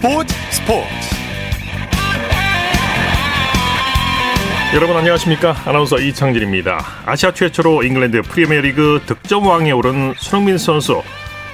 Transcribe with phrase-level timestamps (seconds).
[0.00, 0.88] 스포츠 스포츠.
[4.74, 5.54] 여러분 안녕하십니까?
[5.66, 6.80] 아나운서 이창진입니다.
[7.04, 11.02] 아시아 최초로 잉글랜드 프리미어리그 득점왕에 오른 손흥민 선수.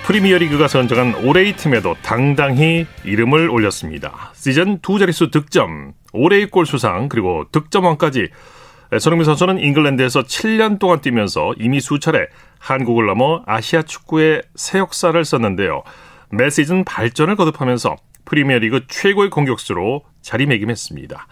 [0.04, 4.30] 프리미어리그가 선정한 올해의 팀에도 당당히 이름을 올렸습니다.
[4.34, 8.28] 시즌 두 자릿수 득점 올해의 골 수상 그리고 득점왕까지.
[9.00, 12.28] 손흥민 선수는 잉글랜드에서 7년 동안 뛰면서 이미 수차례
[12.60, 15.82] 한국을 넘어 아시아 축구의 새 역사를 썼는데요.
[16.30, 21.26] 매 시즌 발전을 거듭하면서 프리미어리그 최고의 공격수로 자리매김했습니다.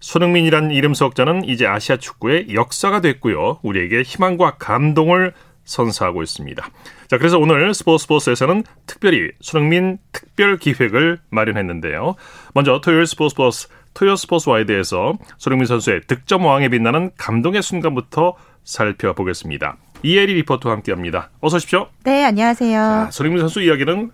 [0.00, 3.58] 손흥민이란 이름 석자는 이제 아시아 축구의 역사가 됐고요.
[3.62, 5.32] 우리에게 희망과 감동을
[5.64, 6.64] 선사하고 있습니다.
[7.08, 12.14] 자, 그래서 오늘 스포츠 스포츠에서는 특별히 손흥민 특별 기획을 마련했는데요.
[12.54, 19.76] 먼저 토요일 스포츠 스포츠 토요 스포츠 와이드에서 손흥민 선수의 득점 왕에 빛나는 감동의 순간부터 살펴보겠습니다.
[20.02, 21.30] 이혜리 리포터와 함께합니다.
[21.40, 21.88] 어서 오십시오.
[22.04, 22.78] 네, 안녕하세요.
[22.78, 24.10] 자, 손흥민 선수 이야기는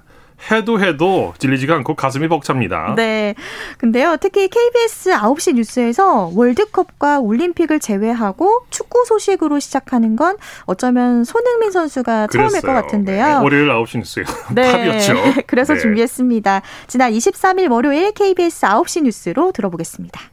[0.51, 2.95] 해도 해도 질리지가 않고 가슴이 벅찹니다.
[2.97, 3.35] 네.
[3.79, 12.27] 근데요, 특히 KBS 9시 뉴스에서 월드컵과 올림픽을 제외하고 축구 소식으로 시작하는 건 어쩌면 손흥민 선수가
[12.29, 12.49] 그랬어요.
[12.49, 13.27] 처음일 것 같은데요.
[13.27, 13.35] 네.
[13.35, 14.73] 월요일 9시 뉴스에 네.
[14.73, 15.43] 탑이었죠.
[15.47, 15.81] 그래서 네.
[15.81, 16.63] 준비했습니다.
[16.89, 20.32] 지난 23일 월요일 KBS 9시 뉴스로 들어보겠습니다.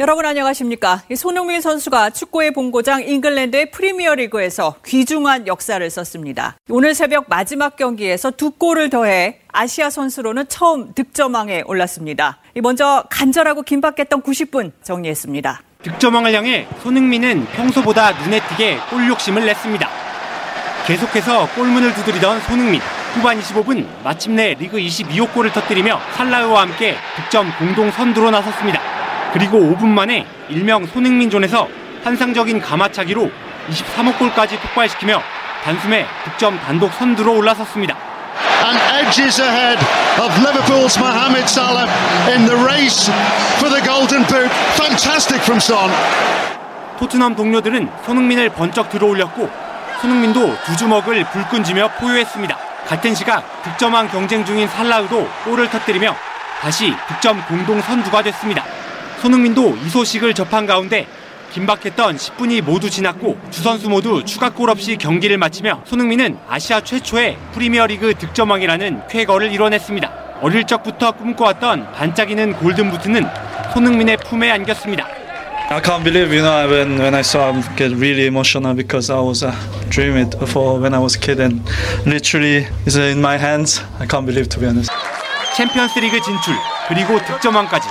[0.00, 1.02] 여러분 안녕하십니까.
[1.14, 6.56] 손흥민 선수가 축구의 본고장 잉글랜드의 프리미어리그에서 귀중한 역사를 썼습니다.
[6.70, 12.38] 오늘 새벽 마지막 경기에서 두 골을 더해 아시아 선수로는 처음 득점왕에 올랐습니다.
[12.62, 15.60] 먼저 간절하고 긴박했던 90분 정리했습니다.
[15.82, 19.86] 득점왕을 향해 손흥민은 평소보다 눈에 띄게 골 욕심을 냈습니다.
[20.86, 22.80] 계속해서 골문을 두드리던 손흥민.
[23.12, 28.99] 후반 25분 마침내 리그 22호 골을 터뜨리며 살라흐와 함께 득점 공동 선두로 나섰습니다.
[29.32, 31.68] 그리고 5분 만에 일명 손흥민존에서
[32.02, 33.30] 환상적인 가마차기로
[33.70, 35.22] 23호 골까지 폭발시키며
[35.62, 37.96] 단숨에 득점 단독 선두로 올라섰습니다.
[38.64, 39.78] And edges ahead
[40.20, 41.86] of Liverpool's Mohamed Salah
[42.30, 43.10] in the race
[43.58, 44.50] for the golden boot.
[44.76, 45.90] Fantastic from Son.
[46.98, 49.48] 토트넘 동료들은 손흥민을 번쩍 들어올렸고
[50.00, 52.58] 손흥민도 두 주먹을 불끈 쥐며 포효했습니다.
[52.86, 56.14] 같은 시각 득점왕 경쟁 중인 살라우도 골을 터뜨리며
[56.60, 58.64] 다시 득점 공동 선두가 됐습니다.
[59.20, 61.06] 손흥민도 이 소식을 접한 가운데
[61.52, 68.14] 긴박했던 10분이 모두 지났고 두 선수 모두 추가골 없이 경기를 마치며 손흥민은 아시아 최초의 프리미어리그
[68.14, 70.38] 득점왕이라는 쾌거를 이뤄냈습니다.
[70.42, 73.26] 어릴 적부터 꿈꿔왔던 반짝이는 골든부트는
[73.74, 75.06] 손흥민의 품에 안겼습니다.
[75.68, 79.20] I can't believe, you know, when when I saw him get really emotional because I
[79.20, 79.52] was uh,
[79.88, 81.62] dreaming it for when I was a kid and
[82.06, 83.80] literally it's in my hands.
[84.00, 84.90] I can't believe to be honest.
[85.56, 86.54] 챔피언스리그 진출
[86.88, 87.86] 그리고 득점왕까지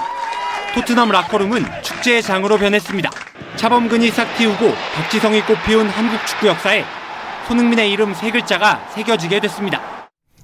[0.73, 3.09] 토트넘 라커룸은 축제의 장으로 변했습니다.
[3.55, 6.83] 차범근이 싹 틔우고 박지성이 꽃피운 한국 축구 역사에
[7.47, 9.81] 손흥민의 이름 세 글자가 새겨지게 됐습니다.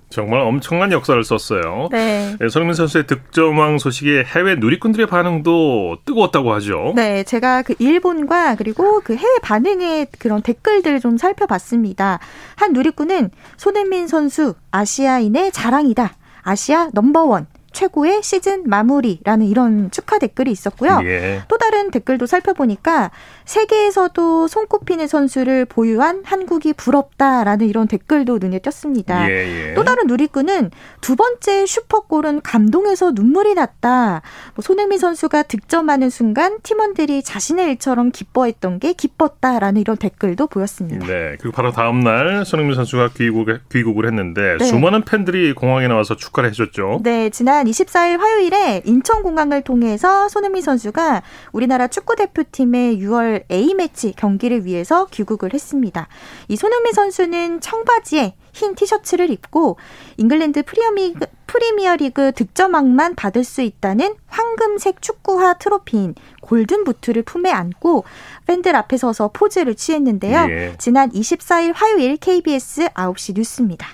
[0.09, 1.89] 정말 엄청난 역사를 썼어요.
[1.91, 2.35] 네.
[2.39, 6.93] 네, 손흥민 선수의 득점왕 소식에 해외 누리꾼들의 반응도 뜨거웠다고 하죠.
[6.95, 12.19] 네, 제가 그 일본과 그리고 그 해외 반응의 그런 댓글들을 좀 살펴봤습니다.
[12.55, 16.13] 한 누리꾼은 손흥민 선수 아시아인의 자랑이다.
[16.43, 17.47] 아시아 넘버원.
[17.75, 21.01] 최고의 시즌 마무리라는 이런 축하 댓글이 있었고요.
[21.03, 21.43] 예.
[21.47, 23.11] 또 다른 댓글도 살펴보니까
[23.45, 29.29] 세계에서도 손꼽히는 선수를 보유한 한국이 부럽다라는 이런 댓글도 눈에 띄었습니다.
[29.31, 29.73] 예, 예.
[29.73, 34.21] 또 다른 누리꾼은 두 번째 슈퍼골은 감동해서 눈물이 났다.
[34.55, 41.05] 뭐 손흥민 선수가 득점하는 순간 팀원들이 자신의 일처럼 기뻐했던 게 기뻤다라는 이런 댓글도 보였습니다.
[41.07, 44.65] 네, 그리고 바로 다음 날 손흥민 선수가 귀국, 귀국을 했는데 네.
[44.65, 46.99] 수많은 팬들이 공항에 나와서 축하를 해줬죠.
[47.03, 51.23] 네, 지난 지난 24일 화요일에 인천공항을 통해서 손흥민 선수가
[51.53, 56.07] 우리나라 축구 대표팀의 6월 A매치 경기를 위해서 귀국을 했습니다.
[56.47, 59.77] 이 손흥민 선수는 청바지에 흰 티셔츠를 입고
[60.17, 68.05] 잉글랜드 프리미어리그, 프리미어리그 득점왕만 받을 수 있다는 황금색 축구화 트로피인 골든 부트를 품에 안고
[68.47, 70.47] 팬들 앞에 서서 포즈를 취했는데요.
[70.49, 70.75] 예.
[70.77, 73.87] 지난 24일 화요일 KBS 9시 뉴스입니다.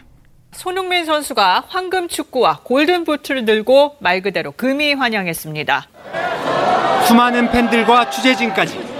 [0.51, 5.87] 손흥민 선수가 황금 축구와 골든 부트를 들고 말 그대로 금이 환영했습니다.
[7.07, 8.90] 수많은 팬들과 취재진까지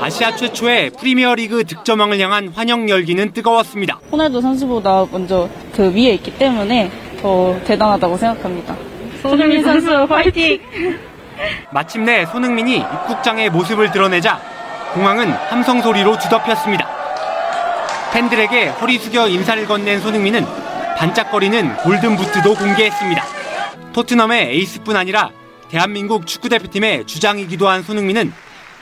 [0.00, 3.98] 아시아 최초의 프리미어리그 득점왕을 향한 환영 열기는 뜨거웠습니다.
[4.12, 6.90] 호날두 선수보다 먼저 그 위에 있기 때문에
[7.20, 8.76] 더 대단하다고 생각합니다.
[9.22, 10.60] 손흥민 선수 화이팅!
[11.70, 14.40] 마침내 손흥민이 입국장의 모습을 드러내자
[14.94, 16.88] 공항은 함성 소리로 뒤덮였습니다.
[18.12, 20.44] 팬들에게 허리 숙여 인사를 건넨 손흥민은
[20.96, 23.24] 반짝거리는 골든부트도 공개했습니다.
[23.92, 25.30] 토트넘의 에이스뿐 아니라
[25.68, 28.32] 대한민국 축구대표팀의 주장이기도 한 손흥민은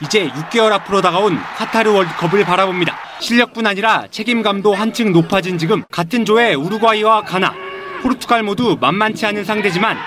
[0.01, 2.97] 이제 6개월 앞으로 다가온 카타르 월드컵을 바라봅니다.
[3.19, 7.53] 실력뿐 아니라 책임감도 한층 높아진 지금 같은 조의 우루과이와 가나,
[8.01, 9.97] 포르투갈 모두 만만치 않은 상대지만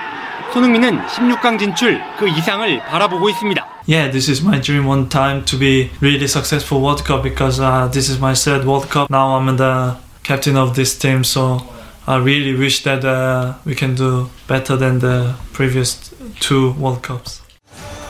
[0.52, 3.66] 손흥민은 16강 진출 그 이상을 바라보고 있습니다.
[3.86, 7.90] Yeah, this is my dream one time to be really successful World Cup because uh,
[7.90, 9.10] this is my third World Cup.
[9.10, 11.62] Now I'm the captain of this team, so
[12.06, 17.40] I really wish that uh, we can do better than the previous two World Cups.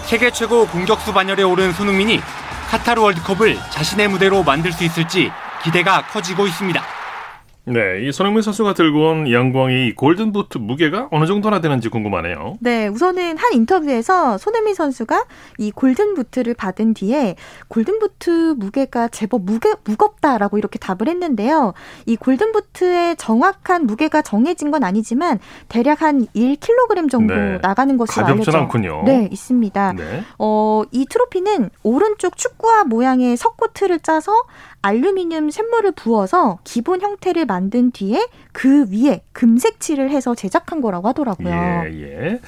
[0.08, 2.18] 세계 최고 공격수 반열에 오른 손흥민이
[2.70, 5.30] 카타르 월드컵을 자신의 무대로 만들 수 있을지
[5.62, 6.97] 기대가 커지고 있습니다.
[7.72, 12.56] 네, 이 손흥민 선수가 들고 온 영광이 골든부트 무게가 어느 정도나 되는지 궁금하네요.
[12.60, 15.24] 네, 우선은 한 인터뷰에서 손흥민 선수가
[15.58, 17.36] 이 골든부트를 받은 뒤에
[17.68, 21.74] 골든부트 무게가 제법 무게, 무겁다라고 이렇게 답을 했는데요.
[22.06, 25.38] 이 골든부트의 정확한 무게가 정해진 건 아니지만
[25.68, 29.02] 대략 한 1kg 정도 네, 나가는 것으로 가볍진 알려져 않군요.
[29.04, 29.92] 네, 있습니다.
[29.92, 30.24] 네.
[30.38, 34.32] 어, 이 트로피는 오른쪽 축구화 모양의 석고틀을 짜서
[34.80, 41.48] 알루미늄 샘물을 부어서 기본 형태를 만든 뒤에 그 위에 금색칠을 해서 제작한 거라고 하더라고요.
[41.50, 42.40] 예, 예.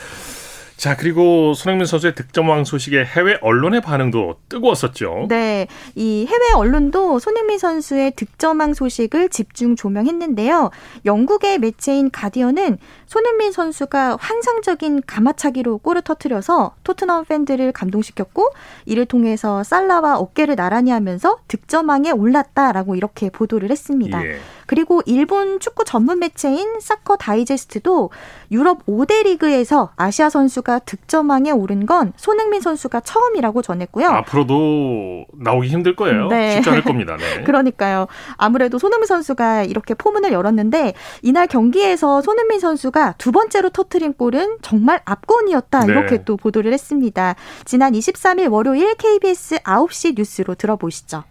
[0.81, 5.27] 자, 그리고 손흥민 선수의 득점왕 소식에 해외 언론의 반응도 뜨거웠었죠.
[5.29, 10.71] 네, 이 해외 언론도 손흥민 선수의 득점왕 소식을 집중 조명했는데요.
[11.05, 12.79] 영국의 매체인 가디언은
[13.11, 18.51] 손흥민 선수가 환상적인 가마차기로 골을 터뜨려서 토트넘 팬들을 감동시켰고
[18.87, 24.25] 이를 통해서 살라와 어깨를 나란히 하면서 득점왕에 올랐다라고 이렇게 보도를 했습니다.
[24.25, 24.37] 예.
[24.67, 28.11] 그리고 일본 축구 전문 매체인 사커 다이제스트도
[28.53, 34.07] 유럽 5대 리그에서 아시아 선수가 득점왕에 오른 건 손흥민 선수가 처음이라고 전했고요.
[34.07, 36.29] 앞으로도 나오기 힘들 거예요.
[36.29, 36.53] 네.
[36.53, 37.17] 쉽지 않을 겁니다.
[37.17, 37.43] 네.
[37.43, 38.07] 그러니까요.
[38.37, 45.01] 아무래도 손흥민 선수가 이렇게 포문을 열었는데 이날 경기에서 손흥민 선수가 두 번째로 터트린 골은 정말
[45.05, 45.87] 압권이었다.
[45.87, 45.93] 네.
[45.93, 47.35] 이렇게 또 보도를 했습니다.
[47.65, 51.25] 지난 23일 월요일 KBS 9시 뉴스로 들어보시죠.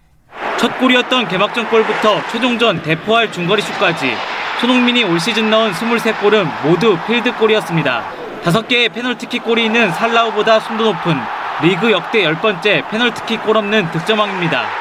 [0.58, 4.12] 첫 골이었던 개막전 골부터 최종전 대포알 중거리 슛까지
[4.60, 8.04] 손흥민이 올 시즌 넣은 23골은 모두 필드골이었습니다.
[8.44, 11.16] 5개의 페널티킥 골이 있는 살라흐보다 순도 높은
[11.62, 14.79] 리그 역대 10번째 페널티킥 골 없는 득점왕입니다.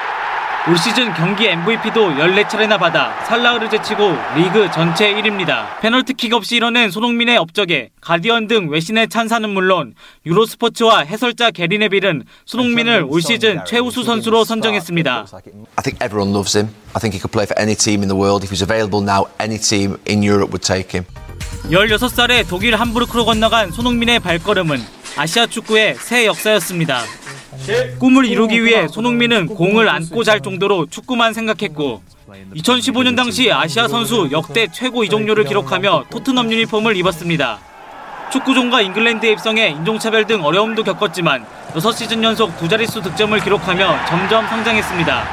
[0.69, 5.81] 올 시즌 경기 MVP도 14차례나 받아 살라흐를 제치고 리그 전체 1위입니다.
[5.81, 9.95] 페널티킥 없이 이뤄낸 손흥민의 업적에 가디언 등 외신의 찬사는 물론
[10.27, 15.27] 유로스포츠와 해설자 게리 네 빌은 손흥민을 올 시즌 최우수 선수로 선정했습니다.
[15.33, 16.69] I think everyone loves him.
[16.93, 18.45] I think he could play for any team in the world.
[18.45, 21.07] If he's available now, any team in Europe would take him.
[21.71, 24.85] 16살에 독일 함부르크로 건너간 손흥민의 발걸음은
[25.17, 27.01] 아시아 축구의 새 역사였습니다.
[27.99, 32.03] 꿈을 이루기 위해 손흥민은 공을 안고 잘 정도로 축구만 생각했고
[32.57, 37.59] 2015년 당시 아시아 선수 역대 최고 이적료를 기록하며 토트넘 유니폼을 입었습니다.
[38.31, 45.29] 축구종과 잉글랜드의 입성에 인종차별 등 어려움도 겪었지만 6시즌 연속 두 자릿수 득점을 기록하며 점점 성장했습니다.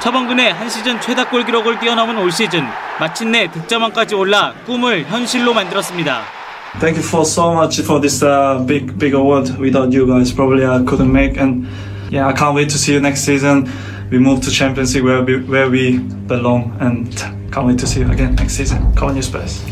[0.00, 2.66] 차범근의 한 시즌 최다 골 기록을 뛰어넘은 올 시즌
[2.98, 6.39] 마침내 득점왕까지 올라 꿈을 현실로 만들었습니다.
[6.79, 9.57] Thank you for so much for this uh, big, big award.
[9.57, 11.37] Without you guys, probably I couldn't make.
[11.37, 11.67] And
[12.11, 13.69] yeah, I can't wait to see you next season.
[14.11, 17.15] We move to Champions League where we, where we belong, and
[17.51, 18.93] can't wait to see you again next season.
[18.95, 19.63] Come on, you Spurs.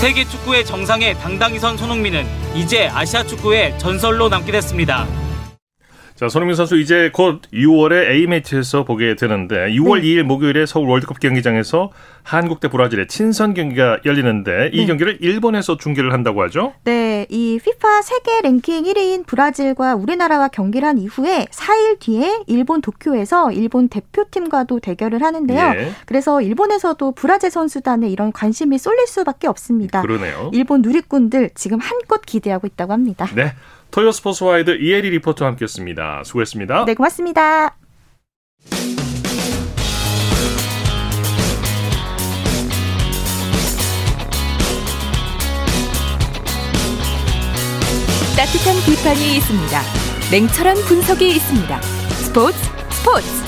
[0.00, 5.06] 세계 축구의 정상에 당당히 선 손흥민은 이제 아시아 축구의 전설로 남게 됐습니다.
[6.15, 11.91] 자, 손흥민 선수 이제 곧 6월에 A매치에서 보게 되는데 6월 2일 목요일에 서울 월드컵 경기장에서
[12.23, 16.71] 한국 대 브라질의 친선 경기가 열리는데 이 경기를 일본에서 중계를 한다고 하죠.
[16.85, 23.51] 네, 이 FIFA 세계 랭킹 1위인 브라질과 우리나라와 경기를 한 이후에 4일 뒤에 일본 도쿄에서
[23.51, 25.73] 일본 대표팀과도 대결을 하는데요.
[25.77, 25.91] 예.
[26.05, 30.01] 그래서 일본에서도 브라질 선수단에 이런 관심이 쏠릴 수밖에 없습니다.
[30.01, 30.49] 그러네요.
[30.53, 33.27] 일본 누리꾼들 지금 한껏 기대하고 있다고 합니다.
[33.35, 33.51] 네.
[33.95, 36.23] 토요 스포츠와이드 이혜리 리포터와 함께했습니다.
[36.25, 36.83] 수고했습니다.
[36.83, 37.77] 네, 고맙습니다.
[48.35, 49.81] 따뜻한 비판이 있습니다.
[50.29, 51.81] 냉철한 분석이 있습니다.
[51.81, 52.57] 스포츠
[52.91, 53.44] 스포츠.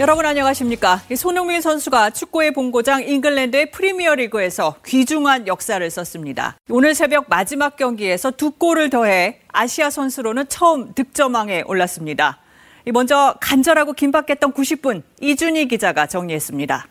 [0.00, 1.02] 여러분 안녕하십니까?
[1.08, 6.56] 이 손흥민 선수가 축구의 본고장 잉글랜드의 프리미어리그에서 귀중한 역사를 썼습니다.
[6.68, 12.38] 오늘 새벽 마지막 경기에서 두 골을 더해 아시아 선수로는 처음 득점왕에 올랐습니다.
[12.86, 16.88] 이 먼저 간절하고 긴박했던 90분 이준희 기자가 정리했습니다.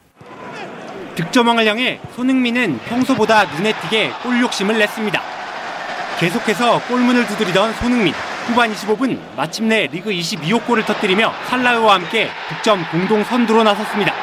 [1.16, 5.22] 득점왕을 향해 손흥민은 평소보다 눈에 띄게 골 욕심을 냈습니다.
[6.20, 8.14] 계속해서 골문을 두드리던 손흥민.
[8.46, 14.14] 후반 25분 마침내 리그 22호 골을 터뜨리며 살라흐와 함께 득점 공동 선두로 나섰습니다.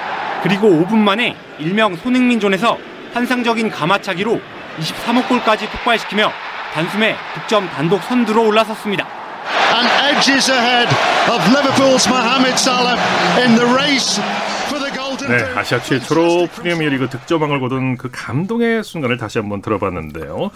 [0.42, 2.78] 그리고 5분 만에 일명 손흥민존에서
[3.12, 4.40] 환상적인 가마차기로
[4.78, 6.32] 23호 골까지 폭발시키며
[6.72, 9.06] 단숨에 득점 단독 선두로 올라섰습니다.
[9.72, 10.88] and edges ahead
[11.30, 12.96] of Liverpool's Mohamed Salah
[13.40, 14.20] in the race
[14.68, 20.50] for the golden 네, 아시아 최초로 프리미어리그 득점왕을 거둔 그 감동의 순간을 다시 한번 들어봤는데요.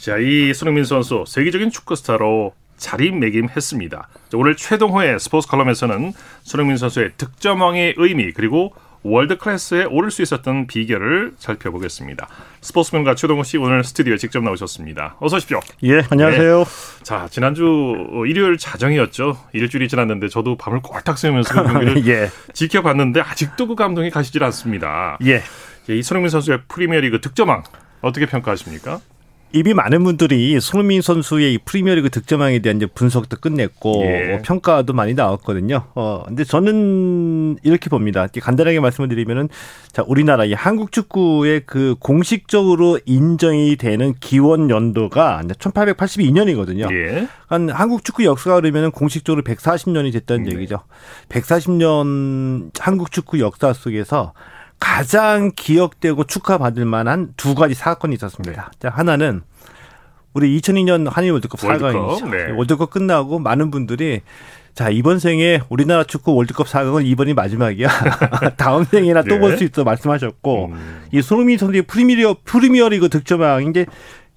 [0.00, 4.08] 자, 이 손흥민 선수 세계적인 축구 스타로 자리매김했습니다.
[4.34, 11.34] 오늘 최동호의 스포츠 컬럼에서는 손흥민 선수의 득점왕의 의미 그리고 월드 클래스에 오를 수 있었던 비결을
[11.38, 12.28] 살펴보겠습니다.
[12.60, 15.16] 스포츠맨과 최동호 씨 오늘 스튜디오에 직접 나오셨습니다.
[15.20, 15.60] 어서 오십시오.
[15.84, 16.58] 예, 안녕하세요.
[16.58, 17.04] 네.
[17.04, 17.94] 자, 지난주
[18.26, 19.38] 일요일 자정이었죠.
[19.52, 22.30] 일주일이 지났는데 저도 밤을 꼴딱 새우면서 그 경기를 예.
[22.52, 25.16] 지켜봤는데 아직도 그 감동이 가시질 않습니다.
[25.24, 25.42] 예.
[25.88, 27.62] 이 손흥민 선수의 프리미어리그 득점왕
[28.02, 29.00] 어떻게 평가하십니까?
[29.52, 34.34] 이미 많은 분들이 손흥민 선수의 이 프리미어리그 득점왕에 대한 이제 분석도 끝냈고 예.
[34.34, 35.84] 어, 평가도 많이 나왔거든요.
[35.94, 38.26] 어 근데 저는 이렇게 봅니다.
[38.26, 39.48] 간단하게 말씀을 드리면은
[39.90, 46.92] 자 우리나라 이 한국 축구의 그 공식적으로 인정이 되는 기원 연도가 1882년이거든요.
[46.92, 47.28] 예.
[47.46, 50.52] 한 한국 축구 역사가 그러면은 공식적으로 140년이 됐다는 네.
[50.52, 50.80] 얘기죠.
[51.30, 54.34] 140년 한국 축구 역사 속에서
[54.78, 58.70] 가장 기억되고 축하받을 만한 두 가지 사건이 있었습니다.
[58.78, 59.42] 자, 하나는
[60.34, 62.30] 우리 2002년 한일 월드컵 월드컵, 4강이죠.
[62.30, 62.52] 네.
[62.52, 64.22] 월드컵 끝나고 많은 분들이
[64.74, 67.88] 자, 이번 생에 우리나라 축구 월드컵 4강은 이번이 마지막이야.
[68.56, 69.40] 다음 생에나 또 네.
[69.40, 71.02] 볼수 있어 말씀하셨고 음.
[71.12, 73.86] 이 손흥민 선수의 프리미어 프리미어리그 득점왕 이제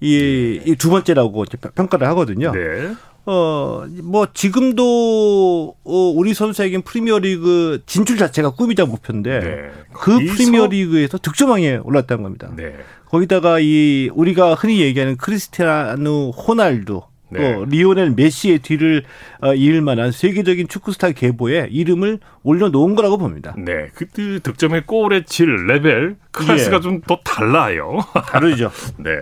[0.00, 1.44] 이두 번째라고
[1.76, 2.50] 평가를 하거든요.
[2.50, 2.92] 네.
[3.24, 9.70] 어, 뭐, 지금도, 어, 우리 선수에겐 프리미어 리그 진출 자체가 꿈이자 목표인데, 네.
[9.92, 12.50] 그 거기서- 프리미어 리그에서 득점왕에 올랐다는 겁니다.
[12.56, 12.74] 네.
[13.06, 17.54] 거기다가 이, 우리가 흔히 얘기하는 크리스티아누 호날두, 네.
[17.54, 19.04] 또 리오넬 메시의 뒤를
[19.40, 23.54] 어, 이을 만한 세계적인 축구스타 계보에 이름을 올려놓은 거라고 봅니다.
[23.56, 23.88] 네.
[23.94, 26.80] 그 득점의 골의 질, 레벨, 클래스가 예.
[26.80, 27.98] 좀더 달라요.
[28.28, 28.70] 다르죠.
[28.98, 29.12] 네.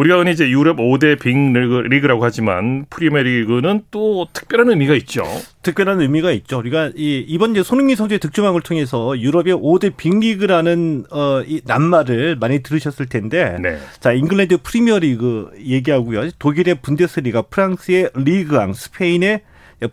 [0.00, 5.24] 우리가 흔히 이제 유럽 5대 빅리그 라고 하지만 프리미어 리그는 또 특별한 의미가 있죠.
[5.62, 6.58] 특별한 의미가 있죠.
[6.58, 12.62] 우리가 이 이번 이제 손흥민 선수의 득점왕을 통해서 유럽의 5대 빅리그라는 어, 이 낱말을 많이
[12.62, 13.76] 들으셨을 텐데 네.
[13.98, 16.30] 자, 잉글랜드 프리미어 리그 얘기하고요.
[16.38, 19.42] 독일의 분데스리가, 프랑스의 리그앙, 스페인의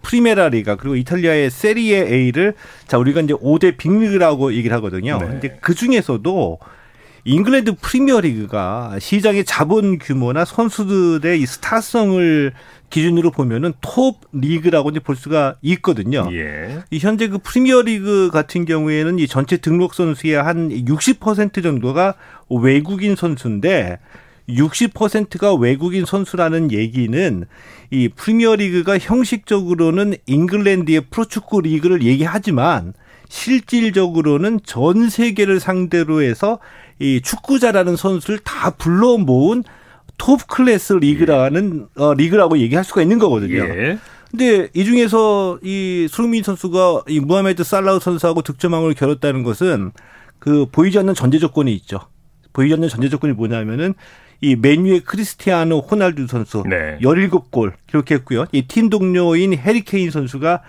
[0.01, 2.53] 프리메라 리가 그리고 이탈리아의 세리에 A를
[2.87, 5.17] 자, 우리가 이제 5대 빅리그라고 얘기를 하거든요.
[5.19, 5.27] 네.
[5.27, 6.59] 근데 그 중에서도
[7.27, 12.53] 잉글랜드 프리미어리그가 시장의 자본 규모나 선수들의 이 스타성을
[12.89, 16.29] 기준으로 보면은 톱 리그라고 이제 볼 수가 있거든요.
[16.31, 16.83] 예.
[16.89, 22.15] 이 현재 그 프리미어 리그 같은 경우에는 이 전체 등록 선수의 한 60% 정도가
[22.49, 23.99] 외국인 선수인데
[24.47, 27.43] 60%가 외국인 선수라는 얘기는
[27.91, 32.93] 이 프리미어 리그가 형식적으로는 잉글랜드의 프로축구 리그를 얘기하지만
[33.29, 36.59] 실질적으로는 전 세계를 상대로 해서
[36.99, 39.63] 이 축구 잘하는 선수를 다 불러 모은
[40.17, 43.63] 톱 클래스 리그라는 어, 리그라고 얘기할 수가 있는 거거든요.
[43.63, 43.97] 예.
[44.31, 49.91] 근데 이 중에서 이 손흥민 선수가 이 무하메드 살라 선수하고 득점왕을 겨뤘다는 것은
[50.39, 51.99] 그 보이지 않는 전제 조건이 있죠.
[52.51, 53.93] 보이지 않는 전제 조건이 뭐냐면은
[54.41, 56.97] 이 맨유의 크리스티아노 호날두 선수 네.
[57.01, 58.45] 17골 기록했고요.
[58.51, 60.61] 이 팀 동료인 해리 케인 선수가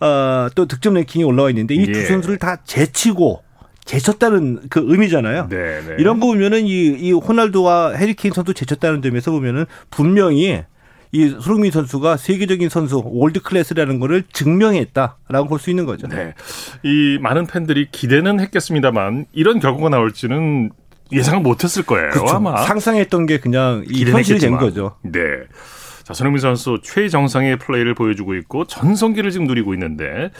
[0.00, 2.04] 어, 또 득점 랭킹이 올라와 있는데 이두 예.
[2.06, 3.43] 선수를 다 제치고
[3.84, 5.48] 제쳤다는 그 의미잖아요.
[5.50, 5.96] 네, 네.
[5.98, 10.62] 이런 거 보면은 이, 이 호날두와 해리케인 선수 제쳤다는 점에서 보면은 분명히
[11.12, 16.08] 이 손흥민 선수가 세계적인 선수 월드 클래스라는 거를 증명했다라고 볼 수 있는 거죠.
[16.08, 16.34] 네.
[16.82, 20.70] 이 많은 팬들이 기대는 했겠습니다만 이런 결과가 나올지는
[21.12, 22.10] 예상을 못했을 거예요.
[22.10, 22.34] 그렇죠.
[22.34, 24.58] 아마 상상했던 게 그냥 이 현실이 된 했겠지만.
[24.60, 24.96] 거죠.
[25.02, 25.20] 네.
[26.02, 30.30] 자, 손흥민 선수 최정상의 플레이를 보여주고 있고 전성기를 지금 누리고 있는데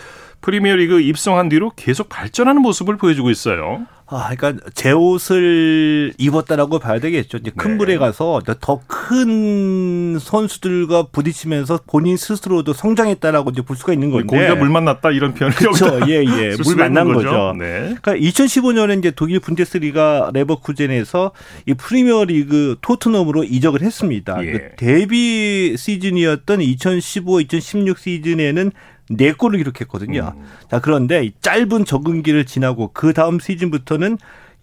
[0.44, 3.86] 프리미어리그 입성한 뒤로 계속 발전하는 모습을 보여주고 있어요.
[4.06, 7.38] 아, 그러니까 제 옷을 입었다라고 봐야 되겠죠.
[7.38, 7.76] 이제 큰 네.
[7.78, 14.26] 물에 가서 더 큰 선수들과 부딪히면서 본인 스스로도 성장했다라고 이제 볼 수가 있는 건데.
[14.26, 16.00] 고기가 물 만났다 이런 표현을 그렇죠.
[16.08, 16.56] 예, 예.
[16.56, 17.54] 쓸물 만난 거죠.
[17.58, 17.94] 네.
[18.00, 21.32] 그러니까 2015년에 이제 독일 분데스리가 레버쿠젠에서
[21.66, 24.44] 이 프리미어리그 토트넘으로 이적을 했습니다.
[24.44, 24.52] 예.
[24.52, 28.72] 그 데뷔 시즌이었던 2015-2016 시즌에는
[29.10, 30.32] 네 골을 기록했거든요.
[30.36, 30.44] 음.
[30.70, 34.18] 자, 그런데 이 짧은 적응기를 지나고 그 다음 시즌부터는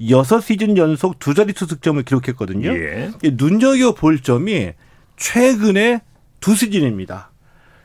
[0.10, 2.70] 여섯 시즌 연속 두 자릿수 득점을 기록했거든요.
[2.72, 3.12] 예.
[3.24, 4.72] 이 눈여겨 볼 점이
[5.18, 6.02] 최근에
[6.40, 7.32] 두 시즌입니다.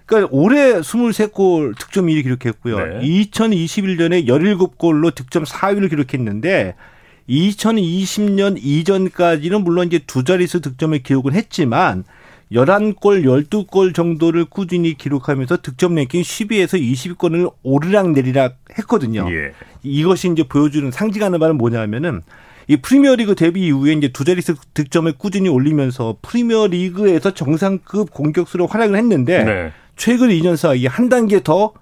[0.06, 2.78] 그러니까 올해 23골 득점 1위 기록했고요.
[2.78, 3.00] 네.
[3.00, 6.74] 2021년에 17골로 득점 4위를 기록했는데
[7.28, 12.04] 2020년 이전까지는 물론 이제 두 자릿수 득점을 기록을 했지만
[12.52, 19.26] 11골, 12골 정도를 꾸준히 기록하면서 득점 랭킹 10위에서 20위권을 오르락 내리락 했거든요.
[19.32, 19.52] 예.
[19.82, 22.22] 이것이 이제 보여주는 상징하는 바는 뭐냐면은
[22.68, 29.44] 이 프리미어리그 데뷔 이후에 이제 두 자릿수 득점을 꾸준히 올리면서 프리미어리그에서 정상급 공격수로 활약을 했는데
[29.44, 29.72] 네.
[29.96, 31.72] 최근 2년 사이에 한 단계 더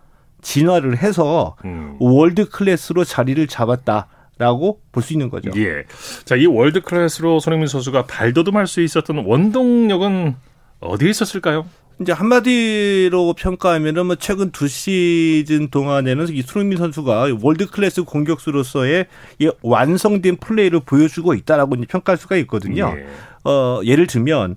[0.43, 1.97] 진화를 해서 음.
[2.01, 5.51] 월드 클래스로 자리를 잡았다 라고 볼 수 있는 거죠.
[5.57, 5.85] 예.
[6.25, 10.35] 자, 이 월드 클래스로 손흥민 선수가 발돋움할 수 있었던 원동력은
[10.85, 11.67] 어디에 있었을까요?
[12.01, 19.07] 이제 한마디로 평가하면은 뭐 최근 두 시즌 동안에는 이 손흥민 선수가 월드 클래스 공격수로서의
[19.39, 22.93] 이 완성된 플레이를 보여주고 있다라고 이제 평가할 수가 있거든요.
[22.97, 23.07] 예.
[23.49, 24.57] 어, 예를 들면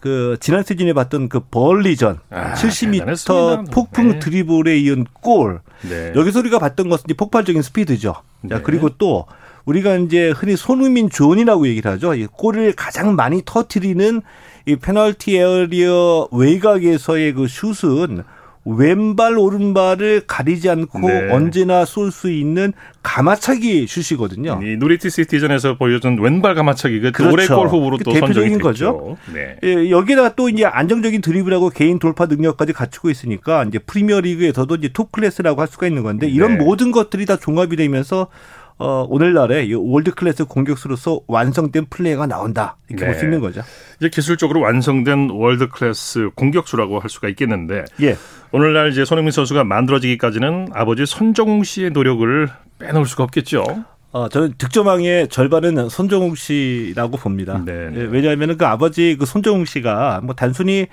[0.00, 3.62] 그 지난 시즌에 봤던 그 번리전 아, 70m 대단했습니다.
[3.72, 4.18] 폭풍 네.
[4.18, 5.60] 드리블에 이은 골.
[5.88, 6.12] 네.
[6.14, 8.12] 여기서 우리가 봤던 것은 이제 폭발적인 스피드죠.
[8.12, 8.60] 자, 네.
[8.62, 9.24] 그리고 또
[9.64, 12.14] 우리가 이제 흔히 손흥민 존이라고 얘기를 하죠.
[12.14, 14.20] 이 골을 가장 많이 터트리는
[14.66, 18.22] 이 페널티 에어리어 외곽에서의 그 슛은
[18.66, 21.30] 왼발 오른발을 가리지 않고 네.
[21.30, 24.58] 언제나 쏠 수 있는 감아차기 슛이거든요.
[24.62, 27.32] 이 노리치 시티전에서 보여준 왼발 감아차기 그 그렇죠.
[27.34, 28.58] 올해 골 후보로 그또 대표적인.
[28.60, 29.18] 거죠.
[29.34, 29.56] 네.
[29.62, 34.88] 예, 여기다가 또 이제 안정적인 드리블하고 개인 돌파 능력까지 갖추고 있으니까 이제 프리미어 리그에서도 이제
[34.94, 36.64] 톱 클래스라고 할 수가 있는 건데 이런 네.
[36.64, 38.28] 모든 것들이 다 종합이 되면서
[38.76, 42.76] 어, 오늘날의 이 월드 클래스 공격수로서 완성된 플레이가 나온다.
[42.88, 43.10] 이렇게 네.
[43.12, 43.62] 볼수 있는 거죠.
[43.98, 48.16] 이제 기술적으로 완성된 월드 클래스 공격수라고 할 수가 있겠는데 예.
[48.50, 52.48] 오늘날 이제 손흥민 선수가 만들어지기까지는 아버지 손정웅 씨의 노력을
[52.80, 53.64] 빼놓을 수가 없겠죠.
[54.10, 57.60] 어, 저는 득점왕의 절반은 손정웅 씨라고 봅니다.
[57.64, 58.00] 네, 네.
[58.00, 60.86] 예, 왜냐하면 그 아버지 그 손정웅 씨가 뭐 단순히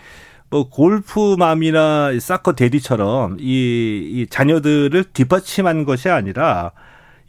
[0.49, 6.71] 뭐 골프맘이나 사커 대디처럼 이, 이 자녀들을 뒷받침한 것이 아니라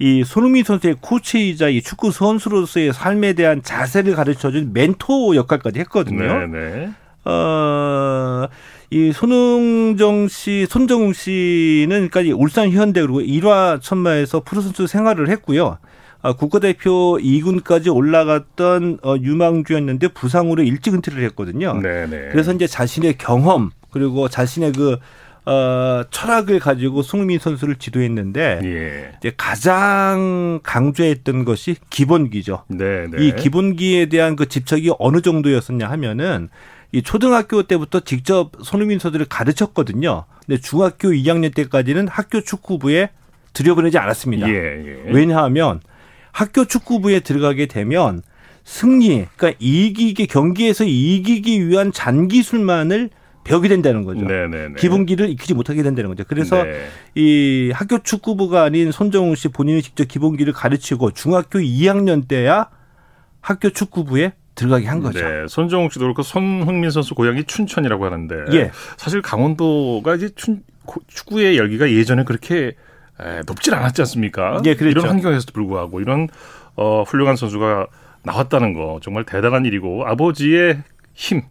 [0.03, 6.45] 이 손흥민 선수의 코치이자 이 축구 선수로서의 삶에 대한 자세를 가르쳐준 멘토 역할까지 했거든요.
[6.45, 6.91] 네, 네.
[7.25, 8.49] 어,
[8.91, 15.79] 이 손흥정 씨, 손정웅 씨는 그러니까 이 울산 현대 그리고 일화 천마에서 프로선수 생활을 했고요.
[16.21, 21.75] 아, 국가대표 2군까지 올라갔던 어, 유망주였는데 부상으로 일찍 은퇴를 했거든요.
[21.81, 22.29] 네, 네.
[22.33, 24.99] 그래서 이제 자신의 경험 그리고 자신의 그
[25.45, 29.13] 어, 철학을 가지고 손흥민 선수를 지도했는데 예.
[29.19, 32.65] 이제 가장 강조했던 것이 기본기죠.
[32.69, 33.25] 네, 네.
[33.25, 36.49] 이 기본기에 대한 그 집착이 어느 정도였었냐 하면은
[36.93, 40.27] 이 초등학교 때부터 직접 손흥민 선수를 가르쳤거든요.
[40.47, 43.11] 근데 중학교 2학년 때까지는 학교 축구부에
[43.53, 44.49] 들여보내지 않았습니다.
[44.49, 45.03] 예, 예.
[45.07, 45.81] 왜냐하면
[46.31, 48.23] 학교 축구부에 들어가게 되면
[48.65, 53.11] 승리, 그러니까 이기기 경기에서 이기기 위한 잔기술만을
[53.45, 54.21] 배우게 된다는 거죠.
[54.23, 54.75] 네, 네, 네.
[54.79, 56.25] 기본기를 익히지 못하게 된다는 거죠.
[56.29, 56.87] 그래서 네.
[57.15, 62.69] 이 학교 축구부가 아닌 손정웅 씨 본인이 직접 기본기를 가르치고 중학교 2학년 때야
[63.41, 65.19] 학교 축구부에 들어가게 한 거죠.
[65.27, 68.71] 네, 손정욱 씨도 그렇고 손흥민 선수 고향이 춘천이라고 하는데 예.
[68.97, 72.75] 사실 강원도가 이제 춘, 고- 축구의 열기가 예전에 그렇게
[73.21, 74.61] 에, 높질 않았지 않습니까?
[74.67, 75.01] 예, 그랬죠.
[75.01, 76.29] 이런 환경에서도 불구하고 이런
[76.77, 77.87] 어, 훌륭한 선수가
[78.25, 80.83] 나왔다는 거 정말 대단한 일이고 아버지의
[81.15, 81.43] 힘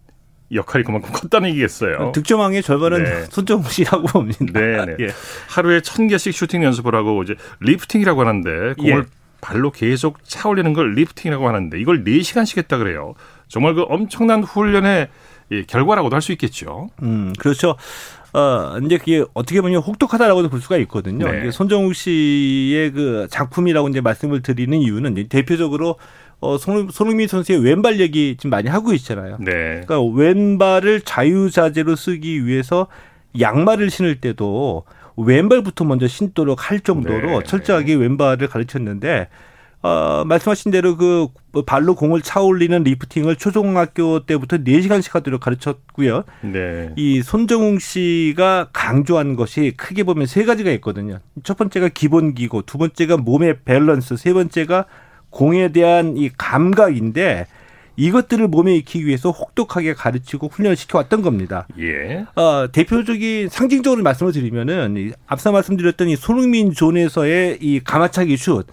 [0.53, 2.11] 역할이 그만큼 컸다는 얘기겠어요.
[2.13, 3.25] 득점왕의 절반은 네.
[3.29, 4.45] 손정웅 씨라고 봅니다.
[4.59, 4.95] 네, 네.
[4.99, 5.07] 예.
[5.49, 9.21] 하루에 천 개씩 슈팅 연습을 하고 이제 리프팅이라고 하는데 공을 예.
[9.39, 13.13] 발로 계속 차 올리는 걸 리프팅이라고 하는데 이걸 4시간씩 했다 그래요.
[13.47, 15.07] 정말 그 엄청난 훈련의
[15.51, 16.89] 이 결과라고도 할 수 있겠죠.
[17.01, 17.75] 음, 그렇죠.
[18.33, 21.29] 어, 이제 그게 어떻게 보면 혹독하다라고도 볼 수가 있거든요.
[21.29, 21.51] 네.
[21.51, 25.97] 손정웅 씨의 그 작품이라고 이제 말씀을 드리는 이유는 대표적으로
[26.41, 29.38] 어, 손, 손흥민 선수의 왼발 얘기 지금 많이 하고 있잖아요.
[29.39, 29.82] 네.
[29.86, 32.88] 그러니까 왼발을 자유자재로 쓰기 위해서
[33.39, 34.84] 양말을 신을 때도
[35.17, 37.45] 왼발부터 먼저 신도록 할 정도로 네.
[37.45, 39.30] 철저하게 왼발을 가르쳤는데
[39.84, 41.27] 어, 말씀하신 대로 그
[41.65, 46.23] 발로 공을 차 올리는 리프팅을 초등학교 때부터 4시간씩 하도록 가르쳤고요.
[46.41, 46.91] 네.
[46.95, 51.19] 이 손정웅 씨가 강조한 것이 크게 보면 세 가지가 있거든요.
[51.43, 54.86] 첫 번째가 기본기고 두 번째가 몸의 밸런스, 세 번째가
[55.31, 57.47] 공에 대한 이 감각인데
[57.95, 61.67] 이것들을 몸에 익히기 위해서 혹독하게 가르치고 훈련을 시켜왔던 겁니다.
[61.79, 62.25] 예.
[62.35, 68.67] 어, 대표적인 상징적으로 말씀을 드리면은 이 앞서 말씀드렸던 이 손흥민 존에서의 이 가마차기 슛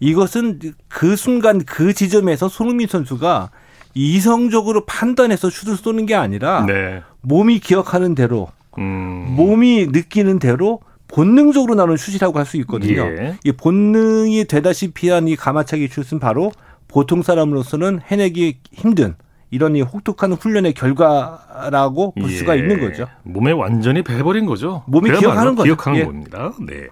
[0.00, 3.50] 이것은 그 순간 그 지점에서 손흥민 선수가
[3.94, 7.02] 이성적으로 판단해서 슛을 쏘는 게 아니라 네.
[7.22, 9.34] 몸이 기억하는 대로 음.
[9.36, 10.80] 몸이 느끼는 대로
[11.14, 13.02] 본능적으로 나오는 슛이라고 할 수 있거든요.
[13.06, 13.38] 예.
[13.44, 16.50] 이 본능이 되다시피 한 이 가마차기 슛은 바로
[16.88, 19.14] 보통 사람으로서는 해내기 힘든
[19.50, 22.60] 이런 이 혹독한 훈련의 결과라고 볼 수가 예.
[22.60, 23.06] 있는 거죠.
[23.22, 24.82] 몸에 완전히 배버린 거죠.
[24.88, 25.64] 몸이 기억하는 거죠.
[25.64, 26.04] 기억하는 예.
[26.04, 26.52] 겁니다.
[26.60, 26.88] 네.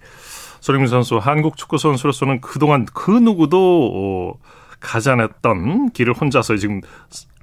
[0.60, 4.34] 손흥민 선수 한국 축구 선수로서는 그동안 그 누구도 어,
[4.78, 6.80] 가지 않았던 길을 혼자서 지금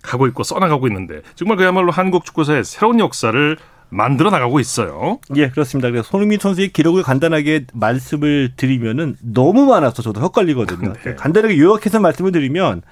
[0.02, 3.58] 가고 있고 써나가고 있는데 정말 그야말로 한국 축구사의 새로운 역사를
[3.90, 5.20] 만들어 나가고 있어요.
[5.36, 5.90] 예, 그렇습니다.
[5.90, 10.94] 그래서 손흥민 선수의 기록을 간단하게 말씀을 드리면은 너무 많아서 저도 헷갈리거든요.
[11.04, 11.16] 네.
[11.16, 12.84] 간단하게 요약해서 말씀을 드리면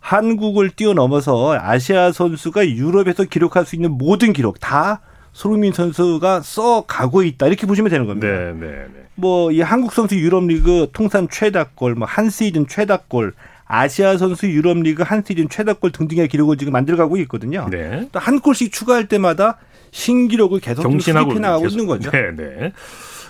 [0.00, 5.00] 한국을 뛰어넘어서 아시아 선수가 유럽에서 기록할 수 있는 모든 기록 다
[5.32, 8.28] 손흥민 선수가 써 가고 있다 이렇게 보시면 되는 겁니다.
[8.28, 8.86] 네, 네, 네.
[9.16, 13.32] 뭐이 한국 선수 유럽 리그 통산 최다골, 뭐 한 시즌 최다골,
[13.66, 17.66] 아시아 선수 유럽 리그 한 시즌 최다골 등등의 기록을 지금 만들어가고 있거든요.
[17.70, 18.08] 네.
[18.12, 19.58] 또 한 골씩 추가할 때마다
[19.96, 21.66] 신기록을 계속 경신하고 나가고.
[21.68, 22.10] 있는 거죠.
[22.10, 22.72] 네, 네.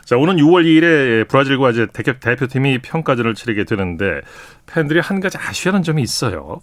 [0.05, 4.20] 자, 오는 6월 2일에 브라질과 이제 대표, 대표 팀이 평가전을 치르게 되는데
[4.66, 6.61] 팬들이 한 가지 아쉬워하는 점이 있어요.